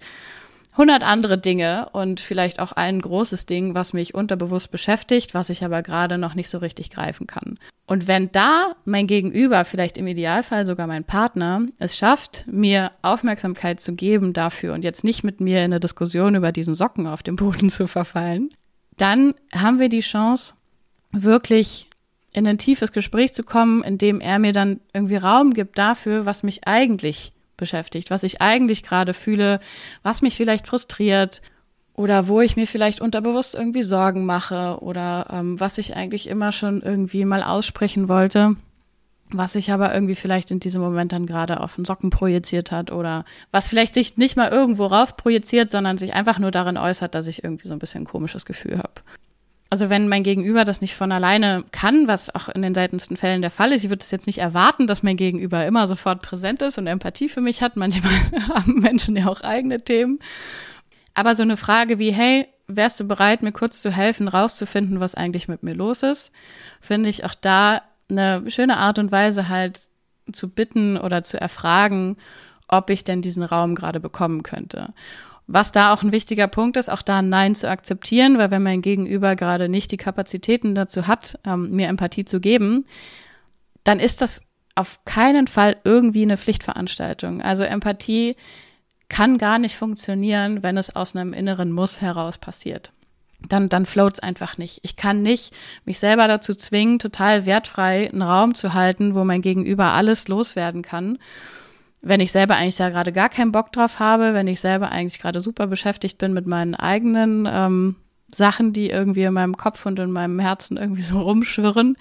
hundert 0.77 1.05
andere 1.05 1.39
Dinge 1.39 1.89
und 1.93 2.21
vielleicht 2.21 2.61
auch 2.61 2.73
ein 2.73 3.01
großes 3.01 3.47
Ding, 3.47 3.75
was 3.75 3.93
mich 3.93 4.15
unterbewusst 4.15 4.71
beschäftigt, 4.71 5.35
was 5.35 5.51
ich 5.51 5.65
aber 5.65 5.83
gerade 5.83 6.19
noch 6.19 6.35
nicht 6.35 6.51
so 6.51 6.59
richtig 6.59 6.91
greifen 6.91 7.27
kann. 7.27 7.59
Und 7.87 8.07
wenn 8.07 8.33
da 8.33 8.75
mein 8.85 9.07
Gegenüber, 9.07 9.65
vielleicht 9.65 9.99
im 9.99 10.07
Idealfall 10.07 10.65
sogar 10.67 10.87
mein 10.87 11.05
Partner, 11.05 11.63
es 11.79 11.97
schafft, 11.97 12.47
mir 12.49 12.93
Aufmerksamkeit 13.03 13.81
zu 13.81 13.95
geben 13.95 14.33
dafür 14.33 14.75
und 14.75 14.85
jetzt 14.85 15.05
nicht 15.05 15.23
mit 15.23 15.41
mir 15.41 15.59
in 15.59 15.65
eine 15.65 15.81
Diskussion 15.81 16.35
über 16.35 16.51
diesen 16.51 16.75
Socken 16.75 17.07
auf 17.07 17.23
dem 17.23 17.37
Boden 17.37 17.69
zu 17.71 17.87
verfallen, 17.87 18.51
dann 18.97 19.35
haben 19.55 19.79
wir 19.79 19.89
die 19.89 20.01
Chance, 20.01 20.55
wirklich 21.13 21.89
in 22.33 22.47
ein 22.47 22.59
tiefes 22.59 22.91
Gespräch 22.93 23.33
zu 23.33 23.45
kommen, 23.45 23.85
in 23.85 23.99
dem 23.99 24.21
er 24.21 24.39
mir 24.39 24.53
dann 24.53 24.81
irgendwie 24.93 25.17
Raum 25.17 25.55
gibt 25.55 25.79
dafür, 25.79 26.27
was 26.27 26.43
mich 26.43 26.67
eigentlich 26.67 27.33
beschäftigt, 27.57 28.11
was 28.11 28.23
ich 28.23 28.41
eigentlich 28.41 28.83
gerade 28.83 29.15
fühle, 29.15 29.61
was 30.03 30.23
mich 30.23 30.37
vielleicht 30.37 30.67
frustriert 30.67 31.43
oder 31.95 32.27
wo 32.27 32.41
ich 32.41 32.57
mir 32.57 32.67
vielleicht 32.67 33.01
unterbewusst 33.01 33.55
irgendwie 33.55 33.83
Sorgen 33.83 34.27
mache 34.27 34.79
oder 34.81 35.27
ähm, 35.31 35.59
was 35.61 35.79
ich 35.79 35.97
eigentlich 35.97 36.29
immer 36.29 36.53
schon 36.53 36.83
irgendwie 36.83 37.25
mal 37.25 37.43
aussprechen 37.43 38.09
wollte, 38.09 38.57
was 39.31 39.53
sich 39.53 39.73
aber 39.73 39.95
irgendwie 39.95 40.17
vielleicht 40.17 40.51
in 40.51 40.61
diesem 40.61 40.83
Moment 40.83 41.13
dann 41.13 41.27
gerade 41.27 41.61
auf 41.61 41.77
den 41.77 41.85
Socken 41.85 42.11
projiziert 42.11 42.73
hat 42.73 42.91
oder 42.91 43.25
was 43.53 43.69
vielleicht 43.69 43.95
sich 43.95 44.17
nicht 44.17 44.37
mal 44.37 44.51
irgendwo 44.51 44.87
rauf 44.87 45.17
projiziert, 45.17 45.71
sondern 45.71 45.99
sich 45.99 46.15
einfach 46.15 46.39
nur 46.39 46.51
darin 46.51 46.77
äußert, 46.77 47.15
dass 47.15 47.29
ich 47.29 47.45
irgendwie 47.45 47.69
so 47.69 47.75
ein 47.75 47.79
bisschen 47.79 48.03
ein 48.03 48.09
komisches 48.09 48.45
Gefühl 48.45 48.79
habe. 48.79 48.95
Also 49.75 49.91
wenn 49.91 50.07
mein 50.07 50.23
Gegenüber 50.23 50.63
das 50.63 50.83
nicht 50.83 50.95
von 50.95 51.11
alleine 51.11 51.65
kann, 51.73 52.07
was 52.07 52.33
auch 52.33 52.49
in 52.49 52.63
den 52.63 52.77
seltensten 52.77 53.17
Fällen 53.17 53.43
der 53.43 53.51
Fall 53.51 53.73
ist, 53.73 53.83
ich 53.83 53.91
würde 53.91 54.05
es 54.05 54.13
jetzt 54.13 54.29
nicht 54.29 54.39
erwarten, 54.39 54.87
dass 54.87 55.03
mein 55.03 55.17
Gegenüber 55.17 55.67
immer 55.67 55.89
sofort 55.89 56.23
präsent 56.23 56.63
ist 56.63 56.79
und 56.79 56.87
Empathie 56.87 57.29
für 57.29 57.41
mich 57.41 57.61
hat. 57.61 57.75
Manchmal 57.75 58.13
haben 58.55 58.75
Menschen 58.75 59.17
ja 59.17 59.27
auch 59.27 59.41
eigene 59.41 59.79
Themen. 59.79 60.21
Aber 61.13 61.35
so 61.35 61.43
eine 61.43 61.57
Frage 61.57 61.99
wie, 61.99 62.13
hey, 62.13 62.47
wärst 62.69 63.01
du 63.01 63.05
bereit, 63.05 63.43
mir 63.43 63.51
kurz 63.51 63.83
zu 63.83 63.91
helfen, 63.91 64.29
rauszufinden, 64.29 65.01
was 65.01 65.17
eigentlich 65.17 65.49
mit 65.49 65.65
mir 65.65 65.75
los 65.75 66.05
ist, 66.05 66.31
finde 66.81 67.09
ich 67.09 67.25
auch 67.25 67.35
da 67.35 67.83
eine 68.09 68.49
schöne 68.53 68.77
Art 68.77 69.01
und 69.01 69.11
Weise 69.11 69.49
halt 69.49 69.89
zu 70.31 70.51
bitten 70.51 70.97
oder 70.99 71.25
zu 71.25 71.41
erfragen, 71.41 72.17
ob 72.69 72.91
ich 72.91 73.03
denn 73.03 73.23
diesen 73.23 73.43
Raum 73.43 73.75
gerade 73.75 73.99
bekommen 73.99 74.45
könnte. 74.45 74.95
Was 75.47 75.73
da 75.73 75.93
auch 75.93 76.03
ein 76.03 76.13
wichtiger 76.13 76.49
Punkt 76.49 76.77
ist, 76.77 76.89
auch 76.89 77.03
da 77.03 77.19
ein 77.19 77.29
Nein 77.29 77.55
zu 77.55 77.69
akzeptieren, 77.69 78.39
weil 78.39 78.51
wenn 78.51 78.63
mein 78.63 78.81
Gegenüber 78.81 79.37
gerade 79.37 79.69
nicht 79.69 79.93
die 79.93 79.99
Kapazitäten 79.99 80.75
dazu 80.75 81.07
hat, 81.07 81.39
ähm, 81.45 81.71
mir 81.71 81.89
Empathie 81.89 82.25
zu 82.25 82.41
geben, 82.41 82.85
dann 83.85 84.01
ist 84.01 84.23
das 84.23 84.43
auf 84.75 85.05
keinen 85.05 85.47
Fall 85.47 85.77
irgendwie 85.85 86.23
eine 86.23 86.39
Pflichtveranstaltung. 86.39 87.43
Also 87.43 87.65
Empathie 87.65 88.37
kann 89.09 89.37
gar 89.37 89.59
nicht 89.59 89.77
funktionieren, 89.77 90.63
wenn 90.63 90.79
es 90.79 90.97
aus 90.97 91.15
einem 91.15 91.35
inneren 91.35 91.71
Muss 91.71 92.01
heraus 92.01 92.39
passiert. 92.39 92.93
Dann, 93.47 93.69
dann 93.69 93.85
floats 93.85 94.21
einfach 94.21 94.57
nicht. 94.57 94.81
Ich 94.83 94.97
kann 94.97 95.21
nicht 95.21 95.55
mich 95.85 95.99
selber 95.99 96.27
dazu 96.27 96.55
zwingen, 96.55 96.99
total 96.99 97.45
wertfrei 97.45 98.11
einen 98.11 98.23
Raum 98.23 98.55
zu 98.55 98.73
halten, 98.73 99.15
wo 99.15 99.23
mein 99.25 99.43
Gegenüber 99.43 99.93
alles 99.93 100.29
loswerden 100.29 100.81
kann 100.81 101.19
wenn 102.05 102.21
ich 102.21 102.33
selber 102.33 102.57
eigentlich 102.57 102.77
da 102.77 102.91
gerade 102.91 103.13
gar 103.13 103.31
keinen 103.31 103.51
Bock 103.51 103.73
drauf 103.73 103.99
habe, 103.99 104.35
wenn 104.35 104.47
ich 104.47 104.61
selber 104.61 104.93
eigentlich 104.93 105.21
gerade 105.21 105.41
super 105.41 105.67
beschäftigt 105.67 106.19
bin 106.19 106.35
mit 106.35 106.47
meinen 106.47 106.75
eigenen 106.75 107.49
ähm, 107.51 107.97
Sachen, 108.29 108.73
die 108.75 108.91
irgendwie 108.91 109.23
in 109.23 109.33
meinem 109.33 109.57
Kopf 109.57 109.87
und 109.87 109.99
in 109.99 110.11
meinem 110.11 110.39
Herzen 110.39 110.77
irgendwie 110.77 111.03
so 111.03 111.21
rumschwirren. 111.21 111.97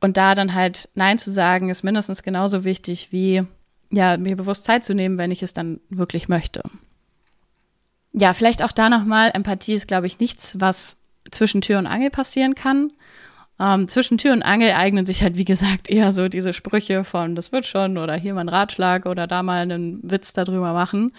Und 0.00 0.16
da 0.18 0.34
dann 0.34 0.54
halt 0.54 0.90
Nein 0.94 1.18
zu 1.18 1.30
sagen, 1.30 1.70
ist 1.70 1.82
mindestens 1.82 2.22
genauso 2.22 2.64
wichtig 2.64 3.10
wie, 3.10 3.42
ja, 3.90 4.18
mir 4.18 4.36
bewusst 4.36 4.64
Zeit 4.64 4.84
zu 4.84 4.94
nehmen, 4.94 5.16
wenn 5.16 5.30
ich 5.30 5.42
es 5.42 5.54
dann 5.54 5.80
wirklich 5.88 6.28
möchte. 6.28 6.62
Ja, 8.12 8.34
vielleicht 8.34 8.62
auch 8.62 8.72
da 8.72 8.90
nochmal, 8.90 9.30
Empathie 9.32 9.72
ist, 9.74 9.88
glaube 9.88 10.06
ich, 10.06 10.20
nichts, 10.20 10.60
was 10.60 10.98
zwischen 11.30 11.62
Tür 11.62 11.78
und 11.78 11.86
Angel 11.86 12.10
passieren 12.10 12.54
kann, 12.54 12.92
ähm, 13.60 13.86
zwischen 13.88 14.18
Tür 14.18 14.32
und 14.32 14.42
Angel 14.42 14.72
eignen 14.72 15.06
sich 15.06 15.22
halt, 15.22 15.36
wie 15.36 15.44
gesagt, 15.44 15.88
eher 15.88 16.12
so 16.12 16.28
diese 16.28 16.52
Sprüche 16.52 17.04
von 17.04 17.34
das 17.36 17.52
wird 17.52 17.66
schon 17.66 17.98
oder 17.98 18.14
hier 18.14 18.34
mal 18.34 18.40
ein 18.40 18.48
Ratschlag 18.48 19.06
oder 19.06 19.26
da 19.26 19.42
mal 19.42 19.62
einen 19.62 20.00
Witz 20.02 20.32
darüber 20.32 20.72
machen. 20.72 21.12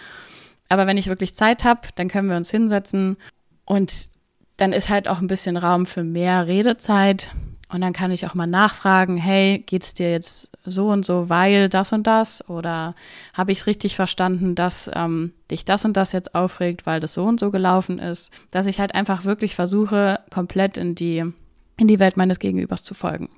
Aber 0.67 0.87
wenn 0.87 0.97
ich 0.97 1.07
wirklich 1.07 1.35
Zeit 1.35 1.63
habe, 1.63 1.81
dann 1.95 2.07
können 2.07 2.29
wir 2.29 2.37
uns 2.37 2.51
hinsetzen 2.51 3.17
und 3.65 4.09
dann 4.57 4.73
ist 4.73 4.89
halt 4.89 5.07
auch 5.07 5.19
ein 5.19 5.27
bisschen 5.27 5.57
Raum 5.57 5.85
für 5.85 6.03
mehr 6.03 6.47
Redezeit. 6.47 7.31
Und 7.67 7.81
dann 7.81 7.93
kann 7.93 8.11
ich 8.11 8.25
auch 8.25 8.35
mal 8.35 8.47
nachfragen, 8.47 9.17
hey, 9.17 9.63
geht 9.65 9.83
es 9.83 9.93
dir 9.95 10.11
jetzt 10.11 10.51
so 10.65 10.89
und 10.89 11.03
so, 11.03 11.29
weil 11.29 11.67
das 11.67 11.93
und 11.93 12.05
das? 12.05 12.47
Oder 12.47 12.95
habe 13.33 13.51
ich 13.51 13.59
es 13.59 13.67
richtig 13.67 13.95
verstanden, 13.95 14.53
dass 14.53 14.89
ähm, 14.93 15.33
dich 15.49 15.65
das 15.65 15.83
und 15.83 15.97
das 15.97 16.11
jetzt 16.11 16.35
aufregt, 16.35 16.85
weil 16.85 16.99
das 16.99 17.15
so 17.15 17.25
und 17.25 17.39
so 17.39 17.49
gelaufen 17.49 17.97
ist? 17.97 18.31
Dass 18.51 18.67
ich 18.67 18.79
halt 18.79 18.93
einfach 18.93 19.25
wirklich 19.25 19.55
versuche, 19.55 20.19
komplett 20.29 20.77
in 20.77 20.93
die 20.93 21.33
in 21.77 21.87
die 21.87 21.99
Welt 21.99 22.17
meines 22.17 22.39
Gegenübers 22.39 22.83
zu 22.83 22.93
folgen. 22.93 23.29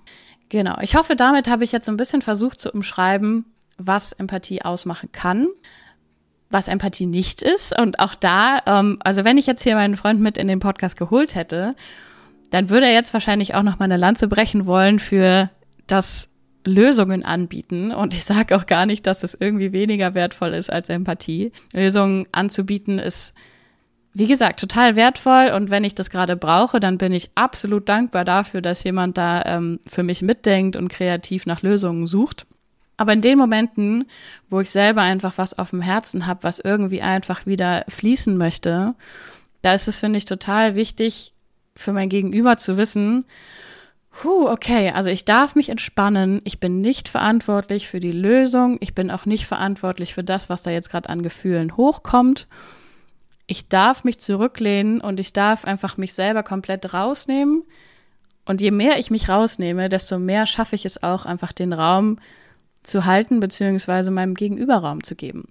Genau. 0.50 0.78
Ich 0.82 0.96
hoffe, 0.96 1.16
damit 1.16 1.50
habe 1.50 1.64
ich 1.64 1.72
jetzt 1.72 1.90
ein 1.90 1.98
bisschen 1.98 2.22
versucht 2.22 2.60
zu 2.60 2.72
umschreiben, 2.72 3.46
was 3.78 4.14
Empathie 4.14 4.62
ausmachen 4.62 5.12
kann, 5.12 5.48
was 6.50 6.68
Empathie 6.68 7.06
nicht 7.06 7.42
ist. 7.42 7.78
Und 7.78 8.00
auch 8.00 8.16
da, 8.16 8.62
ähm, 8.66 8.98
also 9.02 9.24
wenn 9.26 9.38
ich 9.38 9.46
jetzt 9.46 9.64
hier 9.64 9.76
meinen 9.76 9.98
Freund 9.98 10.22
mit 10.22 10.38
in 10.38 10.48
den 10.48 10.60
Podcast 10.60 10.98
geholt 10.98 11.36
hätte, 11.36 11.76
dann 12.50 12.70
würde 12.70 12.86
er 12.86 12.94
jetzt 12.94 13.14
wahrscheinlich 13.14 13.56
auch 13.56 13.64
noch 13.64 13.80
mal 13.80 13.86
eine 13.86 13.98
Lanze 13.98 14.28
brechen 14.28 14.66
wollen 14.66 15.00
für 15.00 15.50
das 15.86 16.30
Lösungen 16.66 17.26
anbieten. 17.26 17.92
Und 17.92 18.14
ich 18.14 18.24
sage 18.24 18.56
auch 18.56 18.66
gar 18.66 18.86
nicht, 18.86 19.06
dass 19.06 19.24
es 19.24 19.36
irgendwie 19.40 19.74
weniger 19.74 20.14
wertvoll 20.14 20.54
ist 20.54 20.72
als 20.72 20.90
Empathie. 20.90 21.52
Lösungen 21.74 22.28
anzubieten 22.32 23.00
ist 23.00 23.34
wie 24.14 24.28
gesagt, 24.28 24.60
total 24.60 24.96
wertvoll 24.96 25.52
und 25.56 25.70
wenn 25.70 25.84
ich 25.84 25.94
das 25.94 26.10
gerade 26.10 26.36
brauche, 26.36 26.80
dann 26.80 26.98
bin 26.98 27.14
ich 27.14 27.30
absolut 27.36 27.88
dankbar 27.88 28.26
dafür, 28.26 28.62
dass 28.62 28.84
jemand 28.84 29.18
da 29.18 29.44
ähm, 29.46 29.80
für 29.86 30.04
mich 30.04 30.22
mitdenkt 30.22 30.76
und 30.76 30.88
kreativ 30.88 31.46
nach 31.46 31.62
Lösungen 31.62 32.08
sucht. 32.08 32.48
Aber 32.98 33.14
in 33.14 33.22
den 33.22 33.38
Momenten, 33.38 34.06
wo 34.50 34.60
ich 34.60 34.72
selber 34.72 35.02
einfach 35.02 35.38
was 35.38 35.58
auf 35.58 35.70
dem 35.70 35.82
Herzen 35.82 36.26
habe, 36.26 36.42
was 36.44 36.60
irgendwie 36.60 37.04
einfach 37.04 37.46
wieder 37.46 37.86
fließen 37.88 38.36
möchte, 38.38 38.96
da 39.62 39.76
ist 39.76 39.88
es, 39.88 40.00
finde 40.00 40.18
ich, 40.18 40.26
total 40.26 40.74
wichtig 40.74 41.34
für 41.76 41.94
mein 41.94 42.10
Gegenüber 42.10 42.58
zu 42.58 42.76
wissen, 42.76 43.26
Puh, 44.20 44.50
okay, 44.50 44.92
also 44.96 45.12
ich 45.12 45.26
darf 45.26 45.54
mich 45.54 45.70
entspannen. 45.70 46.42
Ich 46.44 46.60
bin 46.60 46.82
nicht 46.82 47.08
verantwortlich 47.08 47.88
für 47.88 48.00
die 48.00 48.12
Lösung. 48.12 48.78
Ich 48.80 48.96
bin 48.96 49.12
auch 49.12 49.28
nicht 49.28 49.46
verantwortlich 49.46 50.16
für 50.16 50.24
das, 50.24 50.50
was 50.50 50.64
da 50.64 50.72
jetzt 50.72 50.90
gerade 50.90 51.10
an 51.10 51.22
Gefühlen 51.22 51.78
hochkommt 51.78 52.48
ich 53.48 53.70
darf 53.70 54.04
mich 54.04 54.20
zurücklehnen 54.20 55.02
und 55.02 55.20
ich 55.20 55.34
darf 55.34 55.66
einfach 55.66 55.98
mich 55.98 56.14
selber 56.14 56.44
komplett 56.44 56.94
rausnehmen. 56.94 57.64
Und 58.46 58.62
je 58.62 58.72
mehr 58.72 59.00
ich 59.00 59.10
mich 59.10 59.30
rausnehme, 59.30 59.90
desto 59.90 60.20
mehr 60.20 60.46
schaffe 60.46 60.76
ich 60.76 60.86
es 60.86 61.02
auch, 61.02 61.26
einfach 61.26 61.54
den 61.54 61.74
Raum 61.74 62.20
zu 62.84 63.06
halten, 63.06 63.40
beziehungsweise 63.40 64.12
meinem 64.12 64.34
Gegenüber 64.34 64.76
Raum 64.76 65.04
zu 65.04 65.16
geben. 65.16 65.50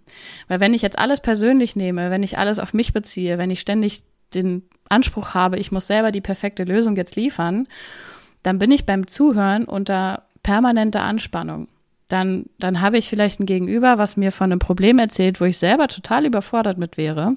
Weil 0.49 0.61
wenn 0.61 0.75
ich 0.75 0.83
jetzt 0.83 0.99
alles 0.99 1.21
persönlich 1.21 1.77
nehme, 1.77 2.11
wenn 2.11 2.23
ich 2.23 2.39
alles 2.39 2.59
auf 2.59 2.75
mich 2.75 2.93
beziehe, 2.93 3.39
wenn 3.39 3.51
ich 3.51 3.61
ständig 3.61 4.03
den 4.35 4.63
Anspruch 4.89 5.35
habe, 5.35 5.59
ich 5.59 5.73
muss 5.73 5.87
selber 5.87 6.13
die 6.13 6.21
perfekte 6.21 6.65
Lösung 6.65 6.97
jetzt 6.97 7.17
liefern, 7.17 7.67
dann 8.43 8.59
bin 8.59 8.71
ich 8.71 8.87
beim 8.87 9.07
Zuhören 9.07 9.65
unter 9.65 10.23
permanenter 10.43 11.03
Anspannung. 11.03 11.69
Dann, 12.09 12.47
dann 12.59 12.81
habe 12.81 12.99
ich 12.99 13.09
vielleicht 13.09 13.41
ein 13.41 13.47
Gegenüber, 13.47 13.99
was 13.99 14.17
mir 14.17 14.33
von 14.33 14.53
einem 14.53 14.61
Problem 14.61 14.99
erzählt, 14.99 15.41
wo 15.41 15.45
ich 15.45 15.59
selber 15.59 15.89
total 15.89 16.25
überfordert 16.25 16.79
mit 16.79 16.97
wäre. 16.97 17.37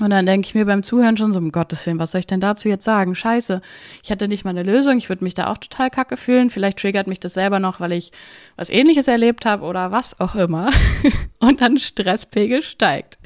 Und 0.00 0.10
dann 0.10 0.24
denke 0.24 0.46
ich 0.46 0.54
mir 0.54 0.64
beim 0.64 0.82
Zuhören 0.82 1.16
schon 1.16 1.32
so, 1.32 1.38
um 1.38 1.52
Gottes 1.52 1.86
Willen, 1.86 1.98
was 1.98 2.12
soll 2.12 2.20
ich 2.20 2.26
denn 2.26 2.40
dazu 2.40 2.68
jetzt 2.68 2.84
sagen? 2.84 3.14
Scheiße, 3.14 3.60
ich 4.02 4.10
hatte 4.10 4.26
nicht 4.26 4.44
mal 4.44 4.50
eine 4.50 4.62
Lösung, 4.62 4.96
ich 4.96 5.08
würde 5.08 5.22
mich 5.22 5.34
da 5.34 5.48
auch 5.48 5.58
total 5.58 5.90
kacke 5.90 6.16
fühlen. 6.16 6.48
Vielleicht 6.48 6.78
triggert 6.78 7.06
mich 7.06 7.20
das 7.20 7.34
selber 7.34 7.58
noch, 7.58 7.78
weil 7.78 7.92
ich 7.92 8.10
was 8.56 8.70
ähnliches 8.70 9.06
erlebt 9.06 9.44
habe 9.44 9.64
oder 9.64 9.92
was 9.92 10.18
auch 10.18 10.34
immer. 10.34 10.70
Und 11.38 11.60
dann 11.60 11.78
Stresspegel 11.78 12.62
steigt. 12.62 13.18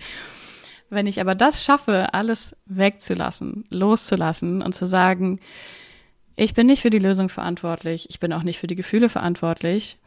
Wenn 0.91 1.07
ich 1.07 1.21
aber 1.21 1.35
das 1.35 1.65
schaffe, 1.65 2.13
alles 2.15 2.57
wegzulassen, 2.67 3.65
loszulassen 3.71 4.63
und 4.63 4.73
zu 4.73 4.87
sagen, 4.87 5.41
ich 6.37 6.55
bin 6.55 6.69
nicht 6.69 6.83
für 6.83 6.91
die 6.91 7.01
Lösung 7.01 7.29
verantwortlich, 7.29 8.07
ich 8.09 8.21
bin 8.21 8.33
auch 8.33 8.45
nicht 8.45 8.59
für 8.59 8.69
die 8.69 8.77
Gefühle 8.77 9.09
verantwortlich, 9.09 9.99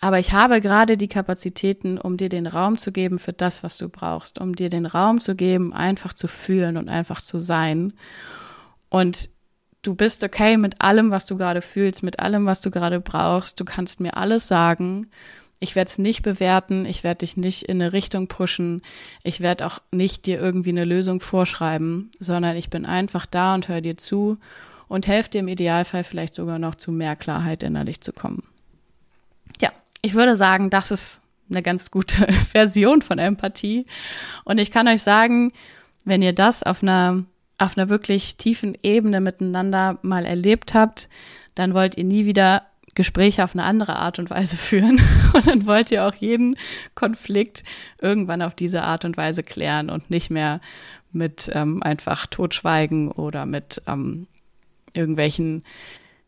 aber 0.00 0.18
ich 0.18 0.32
habe 0.32 0.62
gerade 0.62 0.96
die 0.96 1.08
Kapazitäten, 1.08 1.98
um 1.98 2.16
dir 2.16 2.30
den 2.30 2.46
Raum 2.46 2.78
zu 2.78 2.90
geben 2.90 3.18
für 3.18 3.34
das, 3.34 3.62
was 3.62 3.76
du 3.76 3.88
brauchst, 3.90 4.40
um 4.40 4.56
dir 4.56 4.70
den 4.70 4.86
Raum 4.86 5.20
zu 5.20 5.34
geben, 5.34 5.74
einfach 5.74 6.14
zu 6.14 6.26
fühlen 6.26 6.78
und 6.78 6.88
einfach 6.88 7.20
zu 7.20 7.38
sein. 7.38 7.92
Und 8.88 9.28
du 9.82 9.94
bist 9.94 10.24
okay 10.24 10.56
mit 10.56 10.80
allem, 10.80 11.10
was 11.10 11.26
du 11.26 11.36
gerade 11.36 11.60
fühlst, 11.60 12.02
mit 12.02 12.18
allem, 12.18 12.46
was 12.46 12.62
du 12.62 12.70
gerade 12.70 12.98
brauchst. 12.98 13.60
Du 13.60 13.66
kannst 13.66 14.00
mir 14.00 14.16
alles 14.16 14.48
sagen. 14.48 15.08
Ich 15.62 15.76
werde 15.76 15.90
es 15.90 15.98
nicht 15.98 16.22
bewerten, 16.22 16.86
ich 16.86 17.04
werde 17.04 17.18
dich 17.18 17.36
nicht 17.36 17.64
in 17.64 17.82
eine 17.82 17.92
Richtung 17.92 18.28
pushen, 18.28 18.80
ich 19.22 19.42
werde 19.42 19.66
auch 19.66 19.80
nicht 19.90 20.24
dir 20.24 20.40
irgendwie 20.40 20.70
eine 20.70 20.86
Lösung 20.86 21.20
vorschreiben, 21.20 22.10
sondern 22.18 22.56
ich 22.56 22.70
bin 22.70 22.86
einfach 22.86 23.26
da 23.26 23.54
und 23.54 23.68
höre 23.68 23.82
dir 23.82 23.98
zu 23.98 24.38
und 24.88 25.06
helfe 25.06 25.28
dir 25.28 25.40
im 25.40 25.48
Idealfall 25.48 26.02
vielleicht 26.02 26.34
sogar 26.34 26.58
noch 26.58 26.76
zu 26.76 26.90
mehr 26.92 27.14
Klarheit 27.14 27.62
innerlich 27.62 28.00
zu 28.00 28.14
kommen. 28.14 28.49
Ich 30.02 30.14
würde 30.14 30.36
sagen, 30.36 30.70
das 30.70 30.90
ist 30.90 31.22
eine 31.50 31.62
ganz 31.62 31.90
gute 31.90 32.26
Version 32.52 33.02
von 33.02 33.18
Empathie. 33.18 33.84
Und 34.44 34.58
ich 34.58 34.70
kann 34.70 34.88
euch 34.88 35.02
sagen, 35.02 35.52
wenn 36.04 36.22
ihr 36.22 36.32
das 36.32 36.62
auf 36.62 36.82
einer, 36.82 37.24
auf 37.58 37.76
einer 37.76 37.88
wirklich 37.88 38.36
tiefen 38.36 38.76
Ebene 38.82 39.20
miteinander 39.20 39.98
mal 40.02 40.24
erlebt 40.24 40.74
habt, 40.74 41.08
dann 41.54 41.74
wollt 41.74 41.98
ihr 41.98 42.04
nie 42.04 42.24
wieder 42.24 42.62
Gespräche 42.94 43.44
auf 43.44 43.54
eine 43.54 43.64
andere 43.64 43.96
Art 43.96 44.18
und 44.18 44.30
Weise 44.30 44.56
führen. 44.58 45.00
Und 45.34 45.46
dann 45.46 45.66
wollt 45.66 45.90
ihr 45.90 46.06
auch 46.06 46.14
jeden 46.14 46.56
Konflikt 46.94 47.64
irgendwann 48.00 48.42
auf 48.42 48.54
diese 48.54 48.82
Art 48.82 49.04
und 49.04 49.16
Weise 49.16 49.42
klären 49.42 49.90
und 49.90 50.10
nicht 50.10 50.30
mehr 50.30 50.60
mit 51.12 51.50
ähm, 51.52 51.82
einfach 51.82 52.26
Totschweigen 52.26 53.10
oder 53.10 53.44
mit 53.44 53.82
ähm, 53.86 54.26
irgendwelchen 54.94 55.64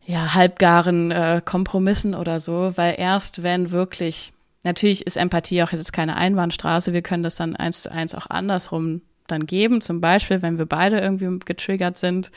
ja, 0.05 0.35
halbgaren 0.35 1.11
äh, 1.11 1.41
Kompromissen 1.45 2.15
oder 2.15 2.41
so, 2.41 2.73
weil 2.77 2.97
erst 2.99 3.43
wenn 3.43 3.71
wirklich, 3.71 4.33
natürlich 4.65 5.07
ist 5.07 5.17
Empathie 5.17 5.63
auch 5.63 5.73
jetzt 5.73 5.93
keine 5.93 6.17
Einbahnstraße, 6.17 6.93
wir 6.93 7.03
können 7.03 7.23
das 7.23 7.37
dann 7.37 7.57
eins 7.57 7.83
zu 7.83 7.93
eins 7.93 8.15
auch 8.15 8.29
andersrum 8.29 9.03
dann 9.29 9.47
geben. 9.47 9.81
Zum 9.81 10.01
Beispiel, 10.01 10.43
wenn 10.43 10.59
wir 10.59 10.67
beide 10.67 10.99
irgendwie 10.99 11.39
getriggert 11.45 11.99
sind, 11.99 12.31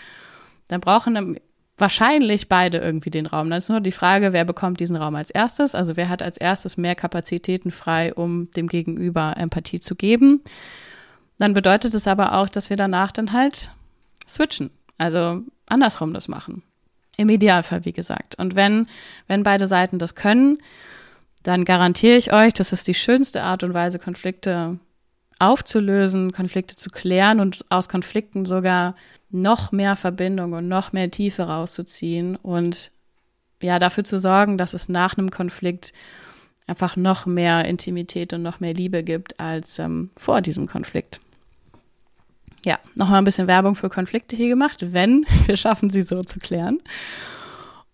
dann 0.67 0.81
brauchen 0.81 1.39
wahrscheinlich 1.77 2.47
beide 2.47 2.77
irgendwie 2.77 3.09
den 3.09 3.25
Raum. 3.25 3.49
Dann 3.49 3.57
ist 3.57 3.69
nur 3.69 3.81
die 3.81 3.91
Frage, 3.91 4.33
wer 4.33 4.45
bekommt 4.45 4.79
diesen 4.79 4.95
Raum 4.95 5.15
als 5.15 5.29
erstes? 5.29 5.75
Also 5.75 5.97
wer 5.97 6.09
hat 6.09 6.21
als 6.21 6.37
erstes 6.37 6.77
mehr 6.77 6.95
Kapazitäten 6.95 7.71
frei, 7.71 8.13
um 8.13 8.49
dem 8.51 8.67
Gegenüber 8.67 9.35
Empathie 9.37 9.79
zu 9.79 9.95
geben? 9.95 10.41
Dann 11.37 11.53
bedeutet 11.53 11.93
es 11.93 12.07
aber 12.07 12.37
auch, 12.37 12.47
dass 12.47 12.69
wir 12.69 12.77
danach 12.77 13.11
dann 13.11 13.33
halt 13.33 13.71
switchen. 14.27 14.69
Also 14.97 15.41
andersrum 15.65 16.13
das 16.13 16.27
machen. 16.27 16.63
Im 17.17 17.29
Idealfall, 17.29 17.85
wie 17.85 17.93
gesagt. 17.93 18.35
Und 18.37 18.55
wenn, 18.55 18.87
wenn 19.27 19.43
beide 19.43 19.67
Seiten 19.67 19.99
das 19.99 20.15
können, 20.15 20.57
dann 21.43 21.63
garantiere 21.63 22.17
ich 22.17 22.33
euch, 22.33 22.53
das 22.53 22.71
ist 22.73 22.87
die 22.87 22.93
schönste 22.93 23.43
Art 23.43 23.63
und 23.63 23.73
Weise, 23.73 23.99
Konflikte 23.99 24.79
aufzulösen, 25.39 26.31
Konflikte 26.31 26.75
zu 26.75 26.89
klären 26.89 27.39
und 27.39 27.65
aus 27.69 27.89
Konflikten 27.89 28.45
sogar 28.45 28.95
noch 29.29 29.71
mehr 29.71 29.95
Verbindung 29.95 30.53
und 30.53 30.67
noch 30.67 30.93
mehr 30.93 31.11
Tiefe 31.11 31.43
rauszuziehen 31.43 32.35
und 32.35 32.91
ja, 33.61 33.79
dafür 33.79 34.03
zu 34.03 34.19
sorgen, 34.19 34.57
dass 34.57 34.73
es 34.73 34.89
nach 34.89 35.17
einem 35.17 35.31
Konflikt 35.31 35.93
einfach 36.67 36.95
noch 36.95 37.25
mehr 37.25 37.65
Intimität 37.65 38.33
und 38.33 38.41
noch 38.41 38.59
mehr 38.59 38.73
Liebe 38.73 39.03
gibt 39.03 39.39
als 39.39 39.79
ähm, 39.79 40.09
vor 40.15 40.41
diesem 40.41 40.67
Konflikt 40.67 41.19
ja, 42.65 42.79
nochmal 42.95 43.19
ein 43.19 43.23
bisschen 43.23 43.47
Werbung 43.47 43.75
für 43.75 43.89
Konflikte 43.89 44.35
hier 44.35 44.49
gemacht, 44.49 44.93
wenn 44.93 45.25
wir 45.45 45.55
schaffen, 45.55 45.89
sie 45.89 46.01
so 46.01 46.23
zu 46.23 46.39
klären. 46.39 46.79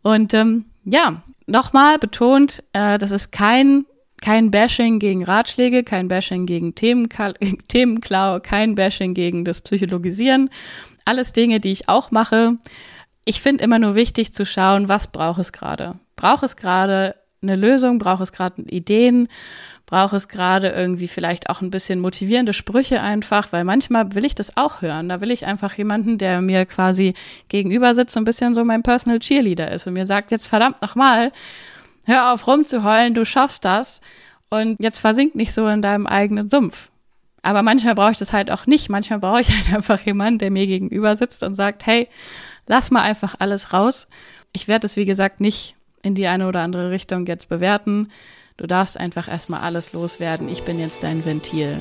Und 0.01 0.33
ähm, 0.33 0.65
ja, 0.85 1.21
nochmal 1.45 1.99
betont, 1.99 2.63
äh, 2.73 2.97
das 2.97 3.11
ist 3.11 3.31
kein, 3.31 3.85
kein 4.21 4.49
Bashing 4.49 4.97
gegen 4.99 5.23
Ratschläge, 5.23 5.83
kein 5.83 6.07
Bashing 6.07 6.45
gegen 6.45 6.73
Themenklau, 6.73 7.33
Themenklau, 7.67 8.39
kein 8.39 8.73
Bashing 8.75 9.13
gegen 9.13 9.45
das 9.45 9.61
Psychologisieren. 9.61 10.49
Alles 11.05 11.33
Dinge, 11.33 11.59
die 11.59 11.71
ich 11.71 11.89
auch 11.89 12.11
mache. 12.11 12.55
Ich 13.25 13.41
finde 13.41 13.63
immer 13.63 13.77
nur 13.77 13.93
wichtig 13.93 14.33
zu 14.33 14.45
schauen, 14.45 14.87
was 14.87 15.07
braucht 15.07 15.39
es 15.39 15.51
gerade? 15.51 15.95
Braucht 16.15 16.43
es 16.43 16.55
gerade 16.55 17.15
eine 17.41 17.55
Lösung? 17.55 17.97
Braucht 17.99 18.21
es 18.21 18.31
gerade 18.31 18.61
Ideen? 18.63 19.27
brauche 19.91 20.15
es 20.15 20.29
gerade 20.29 20.69
irgendwie 20.69 21.09
vielleicht 21.09 21.49
auch 21.49 21.59
ein 21.59 21.69
bisschen 21.69 21.99
motivierende 21.99 22.53
Sprüche 22.53 23.01
einfach, 23.01 23.51
weil 23.51 23.65
manchmal 23.65 24.15
will 24.15 24.23
ich 24.23 24.33
das 24.33 24.55
auch 24.55 24.81
hören. 24.81 25.09
Da 25.09 25.19
will 25.19 25.31
ich 25.31 25.45
einfach 25.45 25.73
jemanden, 25.73 26.17
der 26.17 26.41
mir 26.41 26.65
quasi 26.65 27.13
gegenüber 27.49 27.93
sitzt, 27.93 28.13
so 28.13 28.21
ein 28.21 28.23
bisschen 28.25 28.55
so 28.55 28.63
mein 28.63 28.83
Personal 28.83 29.19
Cheerleader 29.19 29.69
ist 29.69 29.85
und 29.87 29.93
mir 29.93 30.05
sagt, 30.05 30.31
jetzt 30.31 30.47
verdammt 30.47 30.81
nochmal, 30.81 31.33
hör 32.05 32.31
auf 32.31 32.47
rumzuheulen, 32.47 33.13
du 33.13 33.25
schaffst 33.25 33.65
das 33.65 33.99
und 34.49 34.81
jetzt 34.81 34.99
versink 34.99 35.35
nicht 35.35 35.53
so 35.53 35.67
in 35.67 35.81
deinem 35.81 36.07
eigenen 36.07 36.47
Sumpf. 36.47 36.89
Aber 37.41 37.61
manchmal 37.61 37.95
brauche 37.95 38.11
ich 38.11 38.17
das 38.17 38.31
halt 38.31 38.49
auch 38.49 38.67
nicht. 38.67 38.87
Manchmal 38.89 39.19
brauche 39.19 39.41
ich 39.41 39.53
halt 39.53 39.73
einfach 39.75 39.99
jemanden, 39.99 40.39
der 40.39 40.51
mir 40.51 40.67
gegenüber 40.67 41.17
sitzt 41.17 41.43
und 41.43 41.55
sagt, 41.55 41.85
hey, 41.85 42.07
lass 42.65 42.91
mal 42.91 43.01
einfach 43.01 43.35
alles 43.39 43.73
raus. 43.73 44.07
Ich 44.53 44.69
werde 44.69 44.87
es, 44.87 44.95
wie 44.95 45.05
gesagt, 45.05 45.41
nicht 45.41 45.75
in 46.03 46.15
die 46.15 46.27
eine 46.27 46.47
oder 46.47 46.61
andere 46.61 46.91
Richtung 46.91 47.25
jetzt 47.25 47.49
bewerten. 47.49 48.09
Du 48.57 48.67
darfst 48.67 48.99
einfach 48.99 49.27
erstmal 49.27 49.61
alles 49.61 49.93
loswerden. 49.93 50.49
Ich 50.49 50.63
bin 50.63 50.79
jetzt 50.79 51.03
dein 51.03 51.25
Ventil. 51.25 51.79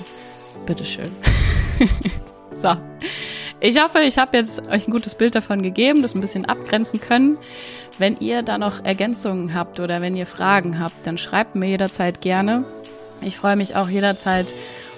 Bitteschön. 0.67 1.11
so. 2.51 2.77
Ich 3.61 3.83
hoffe, 3.83 4.01
ich 4.01 4.17
habe 4.17 4.39
jetzt 4.39 4.67
euch 4.69 4.89
ein 4.89 4.91
gutes 4.91 5.15
Bild 5.15 5.35
davon 5.35 5.63
gegeben, 5.63 6.01
das 6.01 6.15
ein 6.15 6.23
bisschen 6.23 6.47
abgrenzen 6.47 7.01
können. 7.01 7.37
Wenn 7.99 8.17
ihr 8.19 8.43
da 8.43 8.57
noch 8.57 8.83
Ergänzungen 8.83 9.53
habt 9.53 9.81
oder 9.81 10.01
wenn 10.01 10.17
ihr 10.17 10.25
Fragen 10.25 10.81
habt, 10.81 11.07
dann 11.07 11.19
schreibt 11.19 11.55
mir 11.55 11.67
jederzeit 11.67 12.23
gerne. 12.23 12.65
Ich 13.21 13.37
freue 13.37 13.57
mich 13.57 13.77
auch 13.77 13.91
jederzeit, 13.91 14.47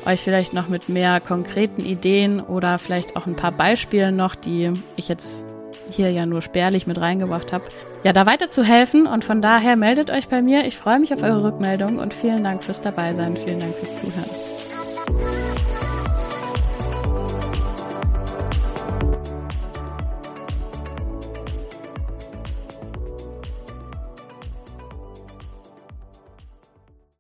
euch 0.07 0.21
vielleicht 0.21 0.53
noch 0.53 0.69
mit 0.69 0.89
mehr 0.89 1.19
konkreten 1.21 1.85
Ideen 1.85 2.41
oder 2.41 2.79
vielleicht 2.79 3.17
auch 3.17 3.27
ein 3.27 3.35
paar 3.35 3.51
Beispielen 3.51 4.15
noch, 4.15 4.37
die 4.37 4.73
ich 4.95 5.09
jetzt 5.09 5.45
hier 5.91 6.11
ja 6.13 6.27
nur 6.27 6.43
spärlich 6.43 6.87
mit 6.87 7.01
reingebracht 7.01 7.53
habe, 7.53 7.65
ja, 8.03 8.13
da 8.13 8.27
weiterzuhelfen. 8.27 9.07
Und 9.07 9.25
von 9.25 9.43
daher 9.43 9.77
meldet 9.77 10.11
euch 10.11 10.29
bei 10.29 10.43
mir. 10.43 10.67
Ich 10.67 10.77
freue 10.77 10.99
mich 10.99 11.13
auf 11.15 11.23
eure 11.23 11.45
Rückmeldung 11.45 11.99
und 11.99 12.15
vielen 12.15 12.45
Dank 12.45 12.63
fürs 12.65 12.81
Dabeisein. 12.81 13.37
Vielen 13.37 13.59
Dank 13.59 13.75
fürs 13.77 13.97
Zuhören. 13.97 14.52